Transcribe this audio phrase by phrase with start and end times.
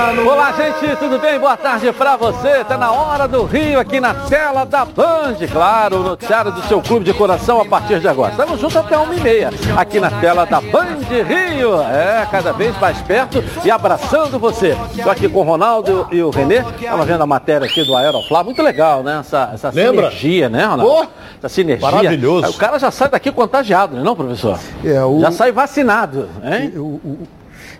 [0.00, 1.38] Olá, gente, tudo bem?
[1.38, 2.64] Boa tarde pra você.
[2.64, 5.36] Tá na hora do Rio aqui na tela da Band.
[5.52, 8.30] Claro, o noticiário do seu clube de coração a partir de agora.
[8.30, 11.82] Estamos juntos até uma e meia aqui na tela da Band Rio.
[11.82, 14.74] É, cada vez mais perto e abraçando você.
[14.96, 16.60] Estou aqui com o Ronaldo e o Renê.
[16.80, 18.42] Estava vendo a matéria aqui do Aeroflá.
[18.42, 19.18] Muito legal, né?
[19.20, 20.92] Essa, essa sinergia, né, Ronaldo?
[20.92, 21.90] Oh, essa sinergia.
[21.90, 22.48] Maravilhoso.
[22.48, 24.58] O cara já sai daqui contagiado, não, é professor?
[24.82, 25.20] É, o...
[25.20, 26.72] Já sai vacinado, hein?
[26.74, 27.28] O, o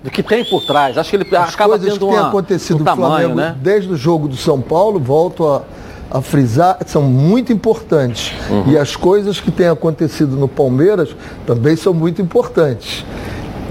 [0.03, 0.97] do que tem por trás.
[0.97, 3.35] Acho que ele As acaba coisas tendo que têm uma, acontecido um no tamanho, Flamengo
[3.35, 3.57] né?
[3.61, 5.63] desde o jogo do São Paulo, volto a,
[6.11, 8.33] a frisar, são muito importantes.
[8.51, 8.65] Uhum.
[8.73, 11.15] E as coisas que têm acontecido no Palmeiras
[11.47, 13.05] também são muito importantes.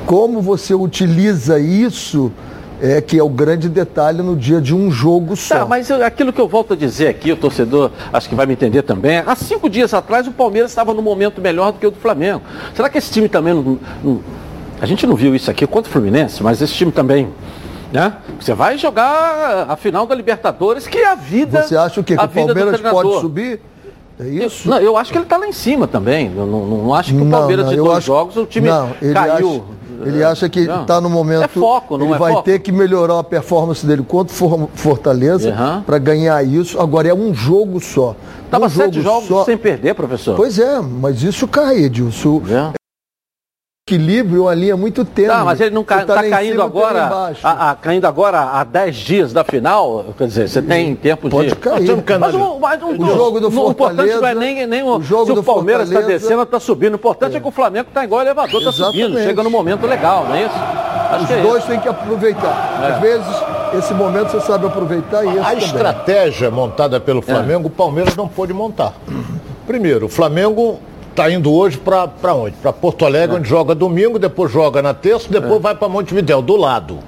[0.05, 2.31] Como você utiliza isso
[2.81, 5.59] é que é o grande detalhe no dia de um jogo só.
[5.59, 8.45] Tá, mas eu- aquilo que eu volto a dizer aqui, o torcedor acho que vai
[8.45, 9.17] me entender também.
[9.17, 12.41] Há cinco dias atrás o Palmeiras estava num momento melhor do que o do Flamengo.
[12.73, 14.19] Será que esse time também não, não-
[14.81, 17.27] A gente não viu isso aqui contra o Fluminense, mas esse time também.
[17.91, 18.13] Né?
[18.39, 21.63] Você vai jogar a final da Libertadores, que é a vida.
[21.63, 22.15] Você acha o quê?
[22.15, 23.59] Que o Palmeiras pode subir?
[24.19, 24.67] É isso?
[24.67, 26.31] Eu, não, eu acho que ele está lá em cima também.
[26.35, 28.91] Eu não, não acho que o Palmeiras não, de dois acho- jogos o time não,
[29.01, 29.65] ele caiu.
[29.99, 31.43] Acha, ele acha que está no momento.
[31.43, 32.43] É foco, não ele é vai foco?
[32.43, 35.83] ter que melhorar a performance dele contra o For- Fortaleza Aham.
[35.85, 36.79] para ganhar isso.
[36.79, 38.15] Agora é um jogo só.
[38.51, 39.45] Tava um sete jogo jogos só.
[39.45, 40.35] sem perder, professor.
[40.35, 42.41] Pois é, mas isso cai, Edilson.
[43.89, 43.95] É.
[43.95, 45.29] Equilíbrio é uma linha muito tênue.
[45.29, 47.47] Tá, mas ele não está lá em caindo cima, lá agora, embaixo.
[47.47, 51.49] a, a- caindo agora há 10 dias da final, quer dizer, você tem tempo Pode
[51.49, 51.55] de...
[51.55, 51.89] cair.
[52.19, 54.97] Mas o, mas o- O jogo do o importante não é Fortaleza- nem, nem o,
[54.97, 56.93] o jogo se o do Palmeiras está Fortaleza- descendo ou está subindo.
[56.93, 57.39] O importante é.
[57.39, 59.17] que o Flamengo está igual elevador, está subindo.
[59.19, 60.55] Chega num momento legal, não é isso?
[61.11, 61.67] Acho Os que é dois isso.
[61.67, 62.79] têm que aproveitar.
[62.83, 62.91] É.
[62.91, 63.27] Às vezes,
[63.79, 65.65] esse momento você sabe aproveitar e esse A também.
[65.65, 68.93] estratégia montada pelo Flamengo, o Palmeiras não pôde montar.
[69.65, 70.79] Primeiro, o Flamengo
[71.19, 72.55] está indo hoje para onde?
[72.61, 76.55] Para Porto Alegre, onde joga domingo, depois joga na terça, depois vai para Montevidéu, do
[76.55, 76.99] lado.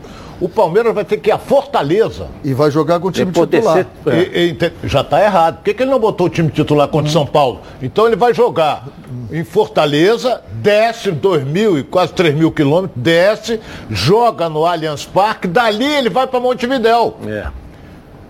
[0.41, 2.27] O Palmeiras vai ter que ir a Fortaleza.
[2.43, 3.85] E vai jogar com o time Poder titular.
[4.03, 4.19] ser- É.
[4.39, 5.57] E- e- já está errado.
[5.57, 7.59] Por que, que ele não botou o time titular contra o São Paulo?
[7.81, 8.85] Então ele vai jogar
[9.31, 13.59] em Fortaleza, desce 2 mil e quase 3 mil quilômetros, desce,
[13.89, 17.17] joga no Allianz Parque, dali ele vai para Montevidéu.
[17.27, 17.45] É.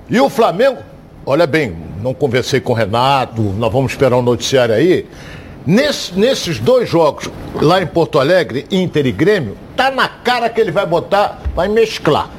[0.09, 0.79] E o Flamengo,
[1.25, 1.73] olha bem,
[2.03, 5.07] não conversei com o Renato, nós vamos esperar um noticiário aí.
[5.66, 7.29] Nesse- nesses dois jogos,
[7.61, 11.67] lá em Porto Alegre, Inter e Grêmio, tá na cara que ele vai botar, vai
[11.67, 12.29] mesclar.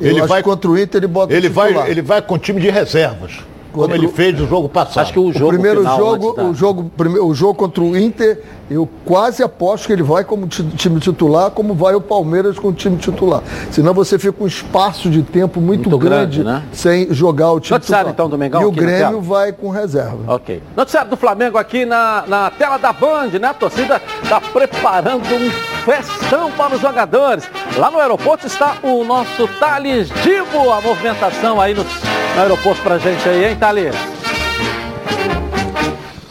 [0.00, 2.70] Eu Ele vai, contra o Inter ele bota ele, vai, ele vai com time de
[2.70, 3.32] reservas,
[3.72, 5.02] como ele o- fez no jogo passado.
[5.02, 6.90] Acho que o O jogo primeiro final, jogo, da- o jogo,
[7.24, 11.50] o jogo contra o Inter, eu quase aposto que ele vai como ti- time titular,
[11.50, 13.42] como vai o Palmeiras com o time titular.
[13.70, 16.68] Senão você fica um espaço de tempo muito, Muito grande, grande, né?
[16.72, 18.14] sem jogar o time Noticiário, titular.
[18.14, 20.18] então, do Mengão, e o Grêmio vai com reserva.
[20.26, 20.62] Ok.
[20.76, 23.48] Noticiário do Flamengo aqui na, na tela da Band, né?
[23.48, 25.50] A torcida está preparando um
[25.84, 27.44] festão para os jogadores.
[27.76, 30.70] Lá no aeroporto está o nosso Thales Divo.
[30.72, 33.94] A movimentação aí no, no aeroporto pra gente aí, hein, Thales?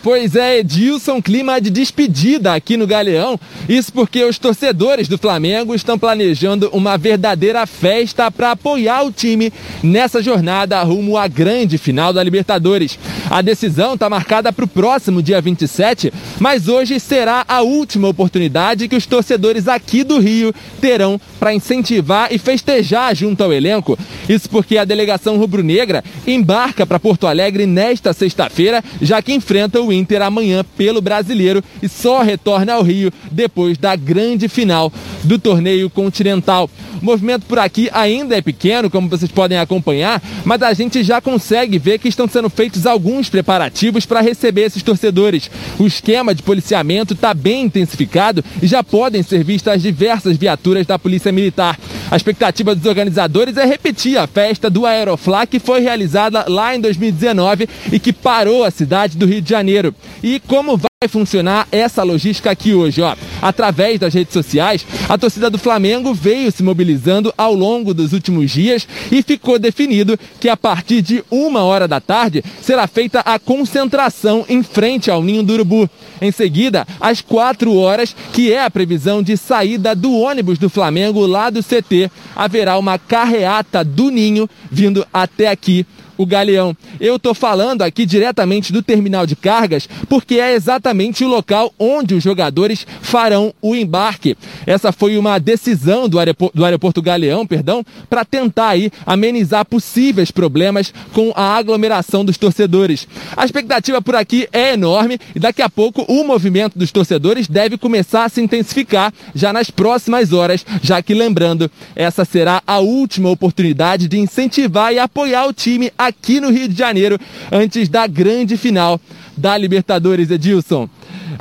[0.03, 3.39] Pois é, Edilson, clima de despedida aqui no Galeão.
[3.69, 9.53] Isso porque os torcedores do Flamengo estão planejando uma verdadeira festa para apoiar o time
[9.83, 12.97] nessa jornada rumo à grande final da Libertadores.
[13.29, 18.87] A decisão está marcada para o próximo dia 27, mas hoje será a última oportunidade
[18.87, 20.51] que os torcedores aqui do Rio
[20.81, 23.97] terão para incentivar e festejar junto ao elenco.
[24.27, 29.90] Isso porque a delegação rubro-negra embarca para Porto Alegre nesta sexta-feira, já que enfrenta o
[29.91, 34.91] Inter amanhã pelo Brasileiro e só retorna ao Rio depois da grande final
[35.23, 36.69] do torneio continental.
[37.01, 41.19] O movimento por aqui ainda é pequeno, como vocês podem acompanhar, mas a gente já
[41.19, 45.49] consegue ver que estão sendo feitos alguns preparativos para receber esses torcedores.
[45.79, 50.99] O esquema de policiamento está bem intensificado e já podem ser vistas diversas viaturas da
[50.99, 51.79] Polícia Militar.
[52.11, 56.79] A expectativa dos organizadores é repetir a festa do Aeroflá que foi realizada lá em
[56.79, 59.80] 2019 e que parou a cidade do Rio de Janeiro.
[60.21, 63.15] E como vai funcionar essa logística aqui hoje, ó?
[63.41, 68.51] Através das redes sociais, a torcida do Flamengo veio se mobilizando ao longo dos últimos
[68.51, 73.39] dias e ficou definido que a partir de uma hora da tarde será feita a
[73.39, 75.89] concentração em frente ao Ninho do Urubu.
[76.21, 81.25] Em seguida, às quatro horas, que é a previsão de saída do ônibus do Flamengo
[81.25, 85.85] lá do CT, haverá uma carreata do Ninho vindo até aqui
[86.21, 86.75] o Galeão.
[86.99, 92.15] Eu tô falando aqui diretamente do terminal de cargas porque é exatamente o local onde
[92.15, 94.37] os jogadores farão o embarque.
[94.65, 100.31] Essa foi uma decisão do aeroporto, do aeroporto Galeão, perdão, para tentar aí amenizar possíveis
[100.31, 103.07] problemas com a aglomeração dos torcedores.
[103.35, 107.77] A expectativa por aqui é enorme e daqui a pouco o movimento dos torcedores deve
[107.77, 113.29] começar a se intensificar já nas próximas horas, já que lembrando, essa será a última
[113.29, 117.19] oportunidade de incentivar e apoiar o time aqui no Rio de Janeiro
[117.51, 118.99] antes da grande final
[119.37, 120.87] da Libertadores, Edilson.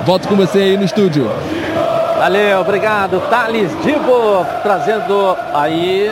[0.05, 1.29] Volto com você aí no estúdio.
[2.21, 3.19] Valeu, obrigado.
[3.31, 6.07] Thales Dibo trazendo aí,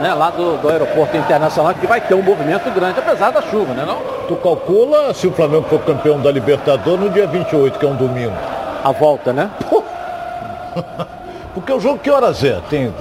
[0.00, 3.72] né, lá do, do aeroporto internacional, que vai ter um movimento grande, apesar da chuva,
[3.72, 3.98] né não?
[4.26, 7.94] Tu calcula se o Flamengo for campeão da Libertadores no dia 28, que é um
[7.94, 8.36] domingo.
[8.82, 9.50] A volta, né?
[11.54, 12.60] Porque o jogo que horas é?
[12.68, 12.92] Tem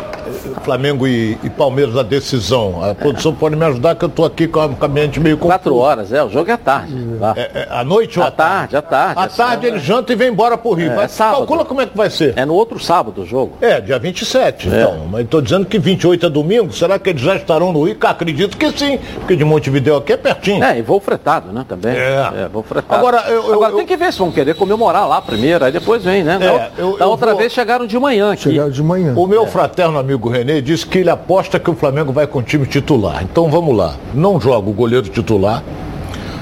[0.63, 2.83] Flamengo e, e, Palmeiras na decisão.
[2.83, 5.38] A produção pode me ajudar que eu estou aqui com a, com a mente meio
[5.38, 5.53] confusa.
[5.59, 6.23] Quatro horas, é.
[6.23, 6.94] O jogo é à tarde.
[7.19, 7.33] Tá?
[7.35, 8.75] É, é, à noite ou à, à tarde?
[8.75, 9.19] À tarde.
[9.21, 10.91] À tarde ele janta e vem embora pro Rio.
[10.91, 11.38] É, Mas sábado.
[11.39, 12.33] calcula como é que vai ser.
[12.38, 13.53] É no outro sábado o jogo.
[13.62, 14.69] É, dia 27.
[14.69, 14.81] É.
[14.81, 16.71] Então, mas estou dizendo que 28 é domingo.
[16.73, 17.97] Será que eles já estarão no Rio?
[18.01, 20.63] Acredito que sim, porque de Montevideo aqui é pertinho.
[20.63, 21.65] É, e voo fretado, né?
[21.68, 21.95] Também.
[21.95, 22.44] É.
[22.44, 22.94] é voo fretado.
[23.00, 25.71] Agora, eu, eu, Agora eu, tem que ver se vão querer comemorar lá primeiro, aí
[25.71, 26.35] depois vem, né?
[26.35, 28.44] É, da, eu- da eu outra vou- vez chegaram de manhã aqui.
[28.44, 29.13] Chegar de manhã.
[29.15, 32.44] O meu fraterno amigo Renê disse que ele aposta que o Flamengo vai com o
[32.44, 33.24] time titular.
[33.24, 33.96] Então vamos lá.
[34.13, 35.63] Não joga o goleiro titular,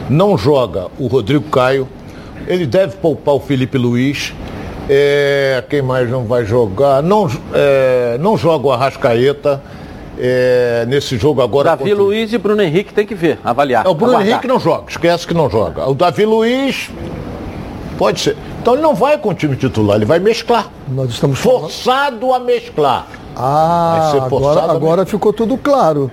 [0.10, 1.88] não joga o Rodrigo Caio,
[2.48, 4.33] ele deve poupar o Felipe Luiz.
[4.89, 7.04] É, quem mais não vai jogar?
[7.04, 9.62] Não, é, não joga o Arrascaeta
[10.18, 11.69] é, nesse jogo agora.
[11.69, 13.86] Davi contra Luiz e Bruno Henrique tem que ver, avaliar.
[13.86, 14.31] É, o Bruno aguardar.
[14.31, 15.88] Henrique não joga, esquece que não joga.
[15.88, 16.89] O Davi Luiz,
[18.00, 18.36] pode ser.
[18.62, 20.69] Então ele não vai com o time titular, ele vai mesclar.
[20.88, 21.62] Nós estamos falando...
[21.62, 23.07] Forçado a mesclar.
[23.41, 26.12] Ah, agora, agora ficou tudo claro.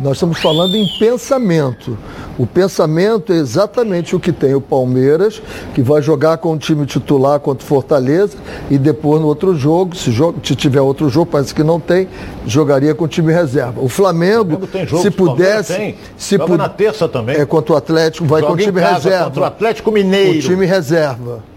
[0.00, 1.96] Nós estamos falando em pensamento.
[2.36, 5.40] O pensamento é exatamente o que tem o Palmeiras,
[5.72, 8.36] que vai jogar com o time titular contra o Fortaleza
[8.68, 12.08] e depois no outro jogo, se, jogo, se tiver outro jogo, parece que não tem,
[12.44, 13.80] jogaria com o time reserva.
[13.80, 15.94] O Flamengo, Flamengo tem jogo, se o pudesse, tem.
[16.16, 17.36] se Joga na terça também.
[17.36, 19.24] É contra o Atlético, vai Joga com o time casa reserva.
[19.26, 20.38] contra o Atlético Mineiro.
[20.38, 21.53] O time reserva.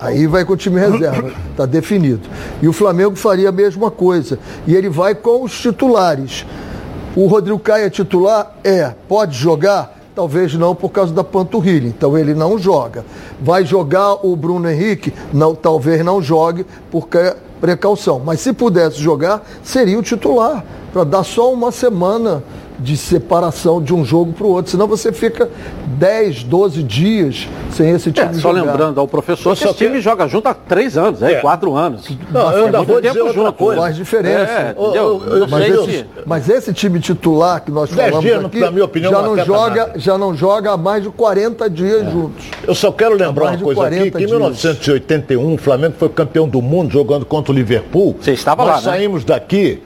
[0.00, 2.22] Aí vai com o time reserva, está definido.
[2.62, 4.38] E o Flamengo faria a mesma coisa.
[4.66, 6.46] E ele vai com os titulares.
[7.14, 8.54] O Rodrigo Caio é titular?
[8.64, 8.94] É.
[9.08, 9.98] Pode jogar?
[10.14, 11.86] Talvez não por causa da panturrilha.
[11.86, 13.04] Então ele não joga.
[13.40, 15.12] Vai jogar o Bruno Henrique?
[15.32, 18.20] Não, talvez não jogue por ca- precaução.
[18.24, 20.64] Mas se pudesse jogar, seria o titular.
[20.92, 22.42] Para dar só uma semana
[22.80, 24.70] de separação de um jogo para o outro.
[24.70, 25.48] Senão você fica
[25.98, 28.62] 10, 12 dias sem esse time É, só jogar.
[28.62, 31.40] lembrando ao professor Eu que esse time quero- joga junto há três anos, é, É.
[31.40, 32.08] quatro anos.
[32.30, 33.52] Não, eu é ainda vou dizer outra junto.
[33.52, 33.80] coisa.
[33.82, 34.50] Faz diferença.
[34.52, 38.20] É, ô, eu Não Mas sei esse, se- mas esse time titular que nós falamos
[38.20, 39.98] dias, aqui, na minha opinião, já, não joga, nada.
[39.98, 42.44] já não joga há mais de 40 dias juntos.
[42.66, 44.30] Eu só quero lembrar uma coisa aqui, 40 que em dias.
[44.30, 48.16] 1981 o Flamengo foi campeão do mundo jogando contra o Liverpool.
[48.20, 48.98] Você estava Nós lá, né?
[48.98, 49.82] saímos daqui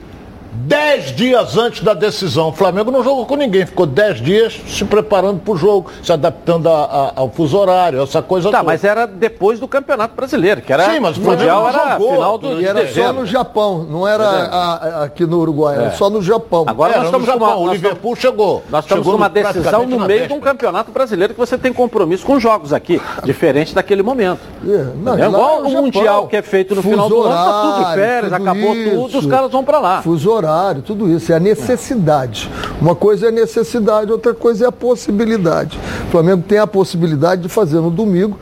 [0.55, 2.49] dez dias antes da decisão.
[2.49, 6.11] O Flamengo não jogou com ninguém, ficou dez dias se preparando para o jogo, se
[6.11, 8.71] adaptando a- a- ao fuso horário, essa coisa Tá, toda.
[8.71, 12.11] mas era depois do Campeonato Brasileiro, que era Sim, mas o Mundial Flamengo era jogou
[12.13, 13.13] final do E era só dezembro.
[13.21, 16.63] no Japão, não era a- a- aqui no Uruguai, era só no Japão.
[16.67, 18.63] Agora Era nós no estamos com Japão, uma, o nós Liverpool chegou.
[18.69, 21.57] Nós estamos Chegou com uma no- decisão no meio de um campeonato brasileiro que você
[21.57, 24.39] tem compromisso com jogos aqui, diferente daquele momento.
[24.65, 25.81] É, não, É igual no o Japão.
[25.83, 29.07] Mundial que é feito no final do ano, tá tudo de férias, tudo acabou tudo,
[29.09, 29.17] isso.
[29.19, 30.01] os caras vão pra lá.
[30.01, 30.44] Fuso horário,
[30.81, 31.31] tudo isso.
[31.31, 32.49] É a necessidade.
[32.81, 35.79] Uma coisa é a necessidade, outra coisa é a possibilidade.
[36.07, 38.39] O Flamengo tem a possibilidade de fazer no domingo,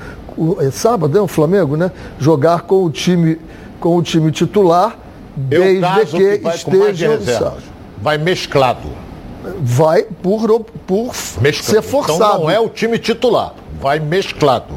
[0.60, 1.92] é sábado, é o Flamengo, né?
[2.20, 3.40] Jogar com o time,
[3.80, 4.98] com o time titular,
[5.50, 7.58] Eu desde que, de esteja reserva.
[8.02, 8.90] Vai mesclado.
[9.60, 11.54] vai por, por mesclado.
[11.54, 12.20] ser forçado.
[12.24, 14.74] Então não é o time titular, vai mesclado.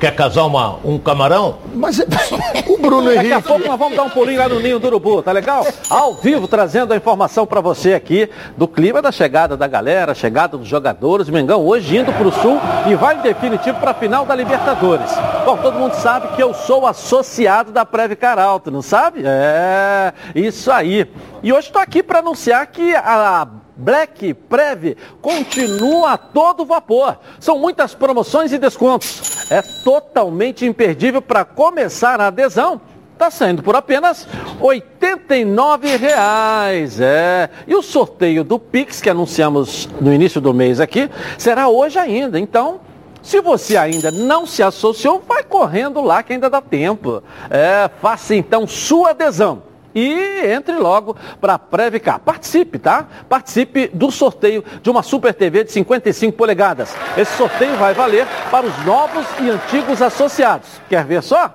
[0.00, 1.58] Quer casar uma, um camarão?
[1.74, 2.04] Mas é-
[2.70, 3.48] o Bruno Daqui a Henrique.
[3.48, 5.66] pouco nós vamos dar um pulinho lá no Ninho do Urubu, tá legal?
[5.90, 10.56] Ao vivo, trazendo a informação para você aqui do clima da chegada da galera, chegada
[10.56, 11.28] dos jogadores.
[11.28, 15.10] Mengão hoje indo para o Sul e vai em definitivo para a final da Libertadores.
[15.44, 19.22] Bom, todo mundo sabe que eu sou associado da Previcar Alto, não sabe?
[19.24, 21.10] É, isso aí.
[21.42, 27.16] E hoje estou aqui para anunciar que a Black Prev continua a todo vapor.
[27.38, 29.48] São muitas promoções e descontos.
[29.50, 32.80] É totalmente imperdível para começar a adesão.
[33.12, 34.26] Está saindo por apenas
[34.60, 37.00] R$ 89,00.
[37.00, 37.48] É.
[37.66, 42.38] E o sorteio do Pix, que anunciamos no início do mês aqui, será hoje ainda.
[42.38, 42.80] Então,
[43.22, 47.22] se você ainda não se associou, vai correndo lá que ainda dá tempo.
[47.50, 49.67] É, faça então sua adesão.
[49.98, 52.20] E entre logo para Previcar.
[52.20, 53.06] Participe, tá?
[53.28, 56.94] Participe do sorteio de uma Super TV de 55 polegadas.
[57.16, 60.68] Esse sorteio vai valer para os novos e antigos associados.
[60.88, 61.54] Quer ver só?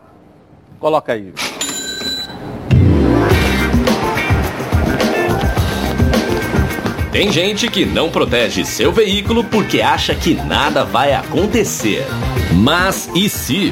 [0.80, 1.34] Coloca aí.
[7.12, 12.06] Tem gente que não protege seu veículo porque acha que nada vai acontecer.
[12.52, 13.72] Mas e se?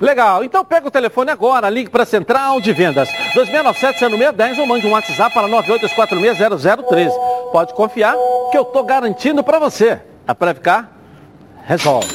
[0.00, 4.86] Legal, então pega o telefone agora, ligue para a Central de Vendas 2697-0610 ou mande
[4.86, 7.10] um WhatsApp para 9846-0013.
[7.52, 8.14] Pode confiar
[8.50, 10.00] que eu estou garantindo para você.
[10.26, 10.90] A Previcar
[11.64, 12.08] resolve.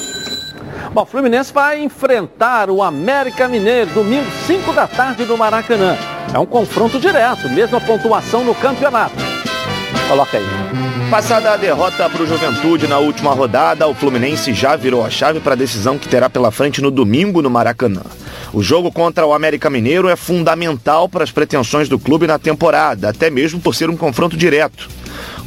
[0.91, 5.97] Bom, o Fluminense vai enfrentar o América Mineiro domingo 5 da tarde no Maracanã.
[6.33, 9.15] É um confronto direto, mesma pontuação no campeonato.
[10.07, 10.45] Coloca aí.
[11.09, 15.39] Passada a derrota para o Juventude na última rodada, o Fluminense já virou a chave
[15.39, 18.01] para a decisão que terá pela frente no domingo no Maracanã.
[18.51, 23.09] O jogo contra o América Mineiro é fundamental para as pretensões do clube na temporada,
[23.09, 24.89] até mesmo por ser um confronto direto.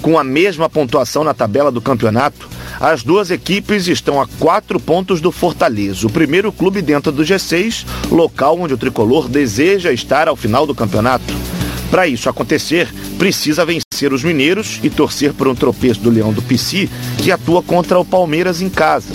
[0.02, 2.48] Com a mesma pontuação na tabela do campeonato,
[2.80, 7.86] as duas equipes estão a quatro pontos do Fortaleza, o primeiro clube dentro do G6,
[8.10, 11.55] local onde o tricolor deseja estar ao final do campeonato.
[11.90, 16.42] Para isso acontecer, precisa vencer os mineiros e torcer por um tropeço do Leão do
[16.42, 19.12] Pici, que atua contra o Palmeiras em casa.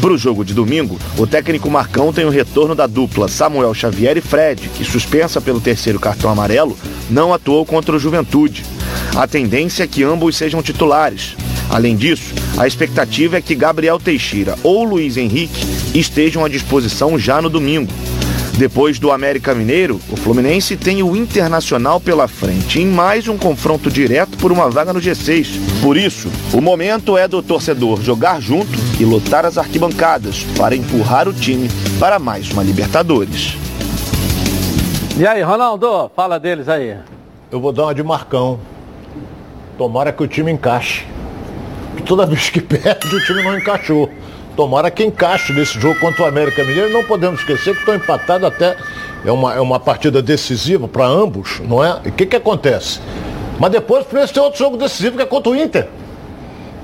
[0.00, 4.16] Para o jogo de domingo, o técnico Marcão tem o retorno da dupla Samuel Xavier
[4.16, 6.76] e Fred, que, suspensa pelo terceiro cartão amarelo,
[7.10, 8.64] não atuou contra o Juventude.
[9.14, 11.36] A tendência é que ambos sejam titulares.
[11.68, 17.40] Além disso, a expectativa é que Gabriel Teixeira ou Luiz Henrique estejam à disposição já
[17.40, 17.92] no domingo.
[18.60, 23.90] Depois do América Mineiro, o Fluminense tem o Internacional pela frente em mais um confronto
[23.90, 25.80] direto por uma vaga no G6.
[25.80, 28.68] Por isso, o momento é do torcedor jogar junto
[29.00, 33.56] e lotar as arquibancadas para empurrar o time para mais uma Libertadores.
[35.18, 36.98] E aí, Ronaldo, fala deles aí.
[37.50, 38.60] Eu vou dar uma de Marcão.
[39.78, 41.06] Tomara que o time encaixe
[42.10, 44.10] toda vez que perde o time não encaixou.
[44.56, 46.92] Tomara que encaixe nesse jogo contra o América Mineiro.
[46.92, 48.76] Não podemos esquecer que estão empatados até.
[49.24, 52.00] É uma, é uma partida decisiva para ambos, não é?
[52.06, 53.00] E o que, que acontece?
[53.58, 55.86] Mas depois o Fluminense tem outro jogo decisivo que é contra o Inter,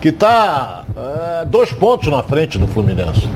[0.01, 3.27] que está é, dois pontos na frente do Fluminense.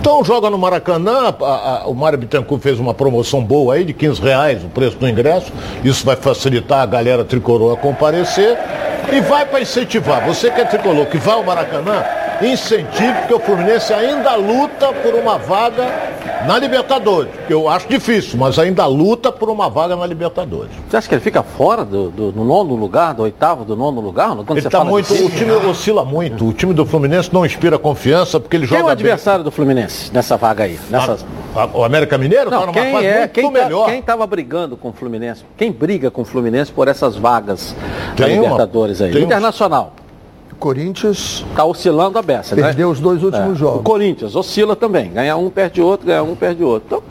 [0.00, 3.92] Então joga no Maracanã, a, a, o Mário Bittencourt fez uma promoção boa aí de
[3.92, 5.52] 15 reais o preço do ingresso.
[5.84, 8.56] Isso vai facilitar a galera tricolor a comparecer.
[9.12, 10.24] E vai para incentivar.
[10.26, 12.04] Você que é tricolor, que vai ao Maracanã,
[12.42, 15.86] incentive, porque o Fluminense ainda luta por uma vaga
[16.46, 17.30] na Libertadores.
[17.46, 20.70] Que eu acho difícil, mas ainda luta por uma vaga na Libertadores.
[20.88, 24.00] Você acha que ele fica fora do, do, do nono lugar, do oitavo, do nono
[24.00, 24.36] lugar?
[24.36, 26.46] Quando ele tá muito, o time oscila muito.
[26.46, 28.80] O time do Fluminense não inspira confiança porque ele joga.
[28.80, 29.44] Quem é o adversário bem.
[29.44, 30.78] do Fluminense nessa vaga aí?
[30.90, 31.24] Nessas...
[31.54, 33.86] A, a, o América Mineiro não, tá quem é, quem tá, melhor.
[33.86, 35.44] Quem estava brigando com o Fluminense?
[35.56, 37.74] Quem briga com o Fluminense por essas vagas
[38.16, 39.22] da Libertadores aí?
[39.22, 39.92] Internacional.
[40.56, 41.44] Corinthians.
[41.50, 42.62] Está oscilando a beça, né?
[42.62, 43.54] Perdeu os dois últimos é.
[43.54, 43.80] jogos.
[43.80, 45.12] O Corinthians oscila também.
[45.12, 46.86] Ganha um, perde outro, ganha um, perde outro.
[46.86, 47.02] Então,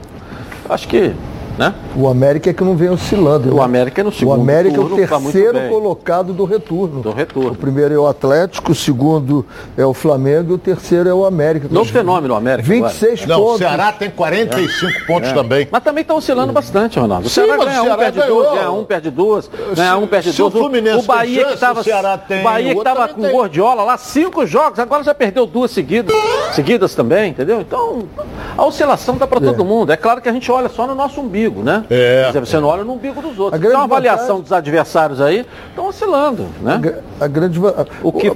[0.70, 1.14] acho que
[1.58, 1.74] né?
[1.96, 3.52] O América é que não vem oscilando.
[3.52, 3.64] O né?
[3.64, 7.02] América é no segundo O América turno, é o terceiro colocado do retorno.
[7.02, 7.52] Do retorno.
[7.52, 9.46] O primeiro é o Atlético, o segundo
[9.78, 11.68] é o Flamengo e o terceiro é o América.
[11.70, 12.68] Novo fenômeno o América.
[12.68, 13.40] 26 agora.
[13.40, 13.50] pontos.
[13.50, 15.06] Não, o Ceará tem 45 é.
[15.06, 15.34] pontos é.
[15.34, 15.68] também.
[15.72, 17.28] Mas também está oscilando bastante, Ronaldo.
[17.28, 20.56] O Sim, Ceará ganha um, perde duas, ganha um, perde duas, ganha um, perde duas.
[20.56, 21.82] O, o Bahia que estava.
[21.82, 26.16] O Bahia que estava com Gordiola lá, cinco jogos, agora já perdeu duas seguidas,
[26.54, 27.62] seguidas também, entendeu?
[27.62, 28.04] Então,
[28.58, 29.66] a oscilação está para todo é.
[29.66, 29.92] mundo.
[29.92, 31.84] É claro que a gente olha só no nosso umbigo, né?
[31.90, 32.28] É.
[32.28, 33.62] Dizer, você não olha no umbigo dos outros.
[33.62, 34.42] Então, a avaliação vantagem...
[34.44, 36.48] dos adversários aí estão oscilando.
[36.62, 37.02] Né?
[37.20, 37.60] A, a grande
[38.04, 38.32] o que...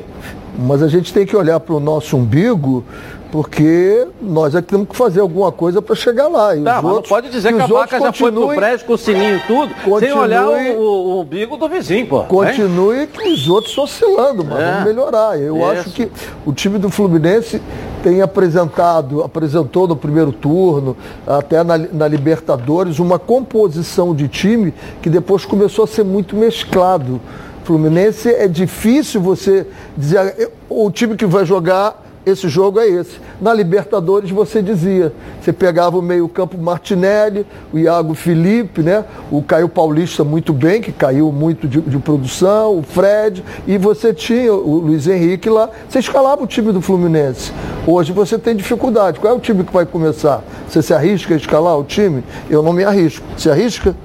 [0.58, 2.84] Mas a gente tem que olhar para o nosso umbigo
[3.32, 6.56] porque nós é que temos que fazer alguma coisa para chegar lá.
[6.56, 8.98] E tá, mas outros, pode dizer que a vaca já foi pro prédio com o
[8.98, 12.24] sininho e tudo, continue, sem olhar o, o, o, umbigo do vizinho, pô.
[12.24, 14.72] Continue que os outros oscilando, mas é.
[14.72, 15.40] vamos melhorar.
[15.40, 15.66] Eu Isso.
[15.66, 16.12] acho que
[16.46, 17.62] o time do Fluminense
[18.02, 25.10] tem apresentado, apresentou no primeiro turno, até na, na Libertadores, uma composição de time que
[25.10, 27.22] depois começou a ser muito mesclado.
[27.64, 33.20] Fluminense é difícil você dizer o time que vai jogar esse jogo é esse.
[33.42, 39.06] Na Libertadores você dizia, você pegava o meio-campo Martinelli, o Iago Felipe, né?
[39.32, 44.14] O Caio Paulista muito bem, que caiu muito de, de produção, o Fred, e você
[44.14, 47.52] tinha o Luiz Henrique lá, você escalava o time do Fluminense.
[47.86, 49.20] Hoje você tem dificuldade.
[49.20, 50.44] Qual é o time que vai começar?
[50.68, 52.24] Você se arrisca a escalar o time?
[52.50, 53.26] Eu não me arrisco.
[53.38, 53.96] Se arrisca?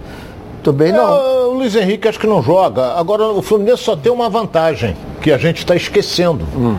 [0.62, 1.14] Também não.
[1.14, 2.94] É, o Luiz Henrique acho que não joga.
[2.94, 6.46] Agora o Fluminense só tem uma vantagem, que a gente está esquecendo.
[6.56, 6.76] Hum.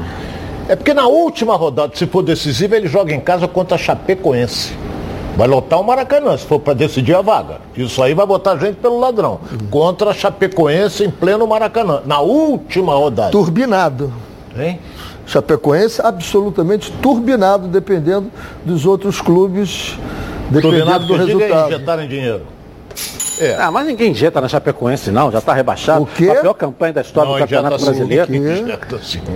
[0.67, 4.73] É porque na última rodada, se for decisiva, ele joga em casa contra a Chapecoense.
[5.37, 7.59] Vai lotar o Maracanã, se for para decidir a vaga.
[7.75, 9.39] Isso aí vai botar gente pelo ladrão.
[9.69, 12.01] Contra a Chapecoense em pleno Maracanã.
[12.05, 13.31] Na última rodada.
[13.31, 14.11] Turbinado.
[14.57, 14.79] Hein?
[15.27, 18.31] Chapecoense absolutamente turbinado, dependendo
[18.63, 19.97] dos outros clubes,
[20.49, 21.73] dependendo turbinado do resultado.
[21.73, 22.54] Injetarem dinheiro.
[23.39, 23.55] É.
[23.59, 26.03] Ah, mas ninguém injeta na Chapecoense, não, já está rebaixado.
[26.03, 26.29] O quê?
[26.29, 28.27] A pior campanha da história não, do Campeonato Brasileiro.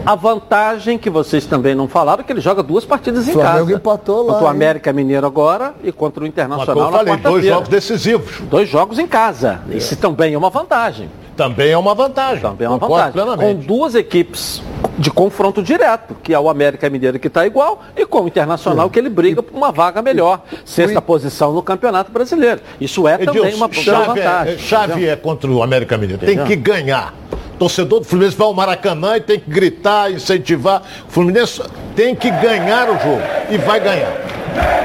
[0.05, 3.65] A vantagem que vocês também não falaram é que ele joga duas partidas em Flamengo
[3.65, 3.77] casa.
[3.77, 4.33] empatou lá.
[4.33, 8.41] Contra o América Mineiro agora e contra o Internacional mas, eu falei, dois jogos decisivos.
[8.41, 9.61] Dois jogos em casa.
[9.69, 9.77] É.
[9.77, 11.09] Isso também é uma vantagem.
[11.39, 12.41] Também é uma vantagem.
[12.41, 13.13] Também é uma vantagem.
[13.13, 13.61] Plenamente.
[13.61, 14.61] Com duas equipes
[14.97, 18.87] de confronto direto, que é o América Mineiro que está igual, e com o Internacional
[18.87, 18.91] Sim.
[18.91, 20.41] que ele briga por uma vaga melhor.
[20.65, 22.59] Sexta posição no Campeonato Brasileiro.
[22.81, 24.53] Isso é Edilson, também uma chave vantagem.
[24.53, 26.25] É, chave é contra o América Mineiro.
[26.25, 27.13] Tem que ganhar.
[27.57, 30.81] Torcedor do Fluminense vai ao Maracanã e tem que gritar, incentivar.
[31.07, 31.61] O Fluminense
[31.95, 33.21] tem que ganhar o jogo.
[33.49, 34.38] E vai ganhar.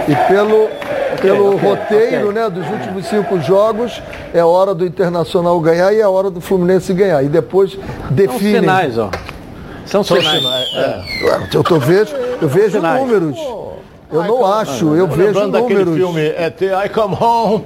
[0.09, 0.68] E pelo,
[1.21, 2.42] pelo okay, roteiro okay.
[2.42, 4.02] Né, dos últimos cinco jogos,
[4.33, 7.23] é hora do Internacional ganhar e é hora do Fluminense ganhar.
[7.23, 7.78] E depois
[8.11, 8.52] define.
[8.52, 9.11] São sinais, ó.
[9.87, 10.38] São, São sinais.
[10.38, 10.68] sinais.
[10.75, 11.56] É.
[11.56, 13.38] Eu, tô, vejo, eu vejo números.
[14.14, 15.97] Eu não acho, eu vejo números.
[15.97, 16.54] filme é
[16.85, 17.64] I Come Home.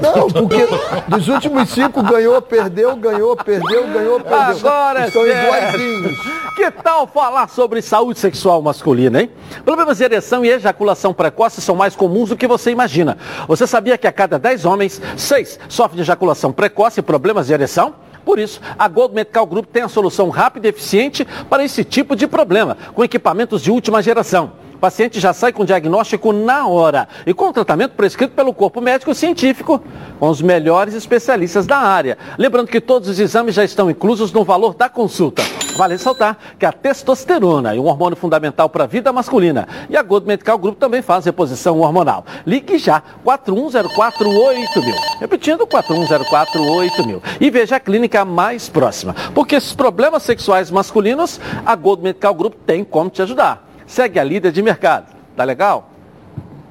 [0.00, 0.66] Não, porque
[1.06, 4.36] dos últimos cinco ganhou, perdeu, ganhou, perdeu, ganhou, perdeu.
[4.38, 6.18] Agora Estão iguaizinhos.
[6.56, 9.30] Que tal falar sobre saúde sexual masculina, hein?
[9.64, 13.16] Problemas de ereção e ejaculação precoce são mais comuns do que você imagina.
[13.46, 17.52] Você sabia que a cada 10 homens, 6 sofrem de ejaculação precoce e problemas de
[17.52, 17.94] ereção?
[18.24, 22.16] Por isso, a Gold Medical Group tem a solução rápida e eficiente para esse tipo
[22.16, 24.65] de problema, com equipamentos de última geração.
[24.76, 29.14] O paciente já sai com diagnóstico na hora e com tratamento prescrito pelo corpo médico
[29.14, 29.82] científico,
[30.20, 32.18] com os melhores especialistas da área.
[32.36, 35.42] Lembrando que todos os exames já estão inclusos no valor da consulta.
[35.78, 39.66] Vale ressaltar que a testosterona é um hormônio fundamental para a vida masculina.
[39.88, 42.26] E a Gold Medical Group também faz reposição hormonal.
[42.46, 44.94] Ligue já, 41048000.
[45.20, 47.22] Repetindo, 41048000.
[47.40, 49.16] E veja a clínica mais próxima.
[49.34, 54.24] Porque esses problemas sexuais masculinos, a Gold Medical Group tem como te ajudar segue a
[54.24, 55.14] líder de mercado.
[55.36, 55.90] Tá legal?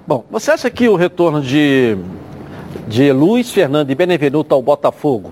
[0.08, 1.98] Bom, você acha que o retorno de,
[2.88, 5.32] de Luiz Fernando e Benevenuto ao Botafogo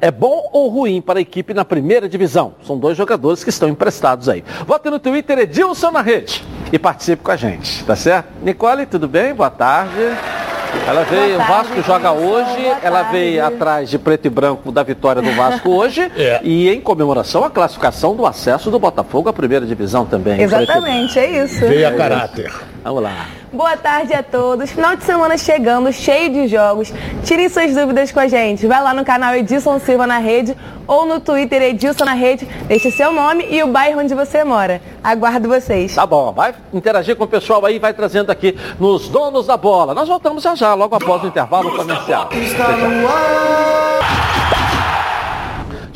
[0.00, 2.54] é bom ou ruim para a equipe na primeira divisão?
[2.66, 4.44] São dois jogadores que estão emprestados aí.
[4.66, 8.28] Vote no Twitter Edilson na rede e participe com a gente, tá certo?
[8.42, 9.34] Nicole, tudo bem?
[9.34, 10.16] Boa tarde.
[10.86, 14.82] Ela veio, tarde, o Vasco joga hoje, ela veio atrás de preto e branco da
[14.82, 16.40] vitória do Vasco hoje é.
[16.42, 20.40] e em comemoração a classificação do acesso do Botafogo à primeira divisão também.
[20.40, 21.60] Exatamente, é isso.
[21.60, 22.52] Veio a caráter.
[22.86, 23.26] Vamos lá.
[23.52, 24.70] Boa tarde a todos.
[24.70, 26.92] Final de semana chegando, cheio de jogos.
[27.24, 28.64] Tirem suas dúvidas com a gente.
[28.64, 32.46] Vai lá no canal Edilson Silva na rede ou no Twitter Edilson na rede.
[32.68, 34.80] Deixe seu nome e o bairro onde você mora.
[35.02, 35.96] Aguardo vocês.
[35.96, 39.92] Tá bom, vai interagir com o pessoal aí, vai trazendo aqui nos donos da bola.
[39.92, 42.28] Nós voltamos já já, logo após o intervalo comercial.
[42.32, 44.35] Está no ar.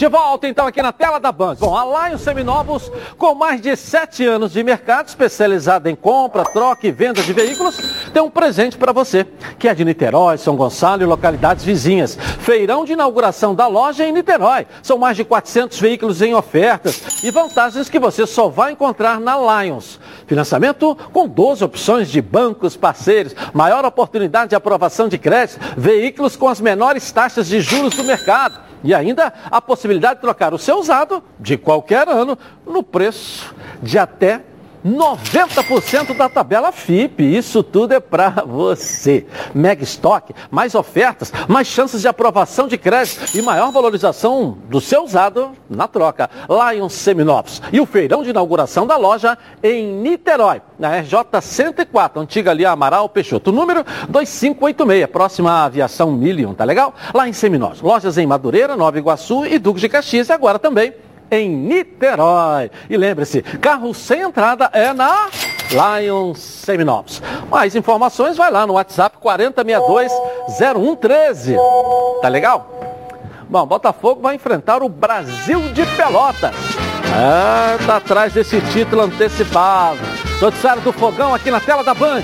[0.00, 1.56] De volta então aqui na tela da Band.
[1.56, 6.86] Bom, a Lion Seminovos, com mais de sete anos de mercado, especializada em compra, troca
[6.86, 7.76] e venda de veículos,
[8.10, 9.26] tem um presente para você,
[9.58, 12.16] que é de Niterói, São Gonçalo e localidades vizinhas.
[12.38, 14.66] Feirão de inauguração da loja em Niterói.
[14.82, 19.36] São mais de 400 veículos em ofertas e vantagens que você só vai encontrar na
[19.36, 20.00] Lions.
[20.26, 26.48] Financiamento com 12 opções de bancos parceiros, maior oportunidade de aprovação de crédito, veículos com
[26.48, 30.78] as menores taxas de juros do mercado e ainda a possibilidade de trocar o seu
[30.78, 34.42] usado de qualquer ano no preço de até
[34.84, 37.36] 90% da tabela FIP.
[37.36, 39.26] Isso tudo é para você.
[39.54, 45.04] Mega estoque, mais ofertas, mais chances de aprovação de crédito e maior valorização do seu
[45.04, 46.30] usado na troca.
[46.48, 47.62] Lion Seminovos.
[47.72, 53.08] E o feirão de inauguração da loja em Niterói, na RJ 104, antiga ali Amaral
[53.08, 56.94] Peixoto, número 2586, próxima à aviação Million, tá legal?
[57.14, 57.80] Lá em Seminovos.
[57.80, 60.92] Lojas em Madureira, Nova Iguaçu e Duque de Caxias e agora também
[61.30, 62.68] em Niterói.
[62.88, 65.28] E lembre-se, carro sem entrada é na
[65.70, 67.22] Lion Seminovos.
[67.48, 71.56] Mais informações, vai lá no WhatsApp 4062-0113.
[72.20, 72.68] Tá legal?
[73.48, 76.54] Bom, Botafogo vai enfrentar o Brasil de Pelotas.
[77.12, 79.98] É, tá atrás desse título antecipado.
[80.40, 82.22] Noticiário do Fogão aqui na tela da Band.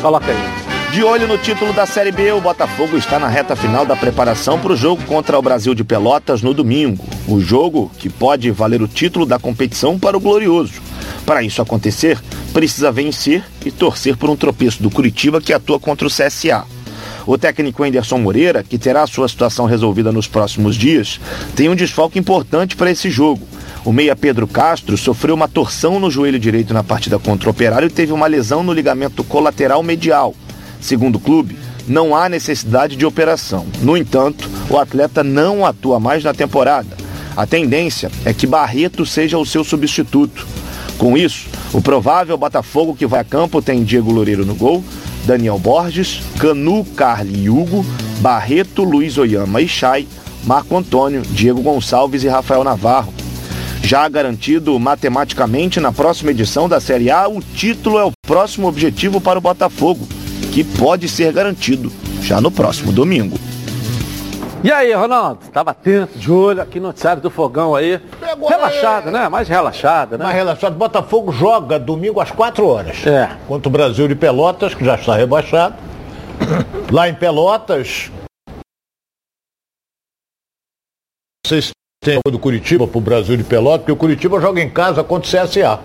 [0.00, 0.65] Coloca aí.
[0.92, 4.58] De olho no título da Série B, o Botafogo está na reta final da preparação
[4.58, 7.04] para o jogo contra o Brasil de Pelotas no domingo.
[7.28, 10.80] O jogo que pode valer o título da competição para o Glorioso.
[11.26, 12.18] Para isso acontecer,
[12.52, 16.64] precisa vencer e torcer por um tropeço do Curitiba que atua contra o CSA.
[17.26, 21.20] O técnico Anderson Moreira, que terá sua situação resolvida nos próximos dias,
[21.54, 23.46] tem um desfalque importante para esse jogo.
[23.84, 27.86] O meia Pedro Castro sofreu uma torção no joelho direito na partida contra o Operário
[27.86, 30.34] e teve uma lesão no ligamento colateral medial.
[30.86, 33.66] Segundo o clube, não há necessidade de operação.
[33.82, 36.96] No entanto, o atleta não atua mais na temporada.
[37.36, 40.46] A tendência é que Barreto seja o seu substituto.
[40.96, 44.84] Com isso, o provável Botafogo que vai a campo tem Diego Loureiro no gol,
[45.24, 47.84] Daniel Borges, Canu, Carli e Hugo,
[48.20, 50.06] Barreto, Luiz Oyama e Chay,
[50.44, 53.12] Marco Antônio, Diego Gonçalves e Rafael Navarro.
[53.82, 59.20] Já garantido matematicamente na próxima edição da Série A, o título é o próximo objetivo
[59.20, 60.06] para o Botafogo,
[60.52, 63.38] que pode ser garantido já no próximo domingo.
[64.64, 65.40] E aí, Ronaldo?
[65.52, 68.00] Tava atento, de olho aqui no noticiário do Fogão aí.
[68.18, 69.12] Pegou relaxado, aí.
[69.12, 69.28] né?
[69.28, 70.24] Mais relaxado, né?
[70.24, 70.74] Mais relaxado.
[70.74, 73.06] Botafogo joga domingo às 4 horas.
[73.06, 73.30] É.
[73.46, 75.76] Contra o Brasil de Pelotas, que já está rebaixado.
[76.90, 78.10] Lá em Pelotas.
[81.44, 81.70] Não sei se
[82.02, 85.28] tem do Curitiba para o Brasil de Pelotas, porque o Curitiba joga em casa contra
[85.28, 85.78] o CSA.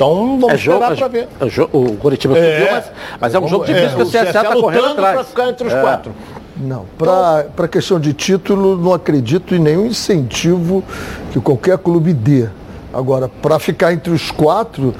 [0.00, 1.28] Então vamos É jogo, esperar é para ver.
[1.38, 2.58] é o Curitiba É.
[2.58, 2.84] subiu, mas,
[3.20, 5.14] mas é um jogo difícil que o CSA está correndo lutando atrás.
[5.16, 5.80] para ficar entre os É.
[5.82, 6.12] quatro.
[6.56, 10.82] Não, para questão de título, não acredito em nenhum incentivo
[11.32, 12.46] que qualquer clube dê.
[12.94, 14.94] Agora, para ficar entre os quatro,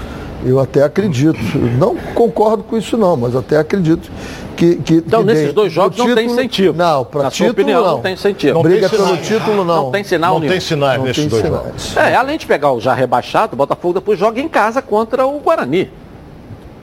[0.45, 1.39] eu até acredito.
[1.79, 4.11] Não concordo com isso não, mas até acredito
[4.57, 4.77] que.
[4.77, 5.53] que Então, que nesses dê.
[5.53, 6.77] dois jogos No não tem incentivo.
[6.77, 7.91] Não, para Na sua título opinião, não.
[7.93, 8.55] não tem incentivo.
[8.55, 9.27] Não Briga tem pelo sinais.
[9.27, 9.77] título não.
[9.85, 10.53] Não tem sinal Não nenhum.
[10.53, 11.65] tem sinais Não nesses tem dois sinais.
[11.65, 11.97] jogos.
[11.97, 15.39] É, além de pegar o já rebaixado, o Botafogo depois joga em casa contra o
[15.41, 15.91] Guarani.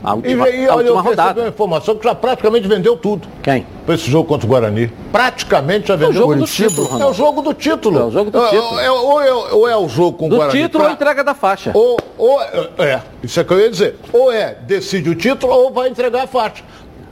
[0.03, 1.41] A E, última, e a olha, eu última recebi rodada.
[1.41, 3.65] uma informação que já praticamente vendeu tudo Quem?
[3.85, 4.91] para esse jogo contra o Guarani.
[5.11, 7.99] Praticamente já vendeu jogo do título, É o jogo do título.
[7.99, 8.79] É o jogo do É, título.
[8.79, 10.61] é, ou, é, ou é o jogo com o Do Guarani.
[10.61, 11.71] título ou pra- entrega da faixa.
[11.73, 13.95] ou, ou é, isso é que eu ia dizer.
[14.13, 16.63] Ou é, decide o título ou vai entregar a faixa.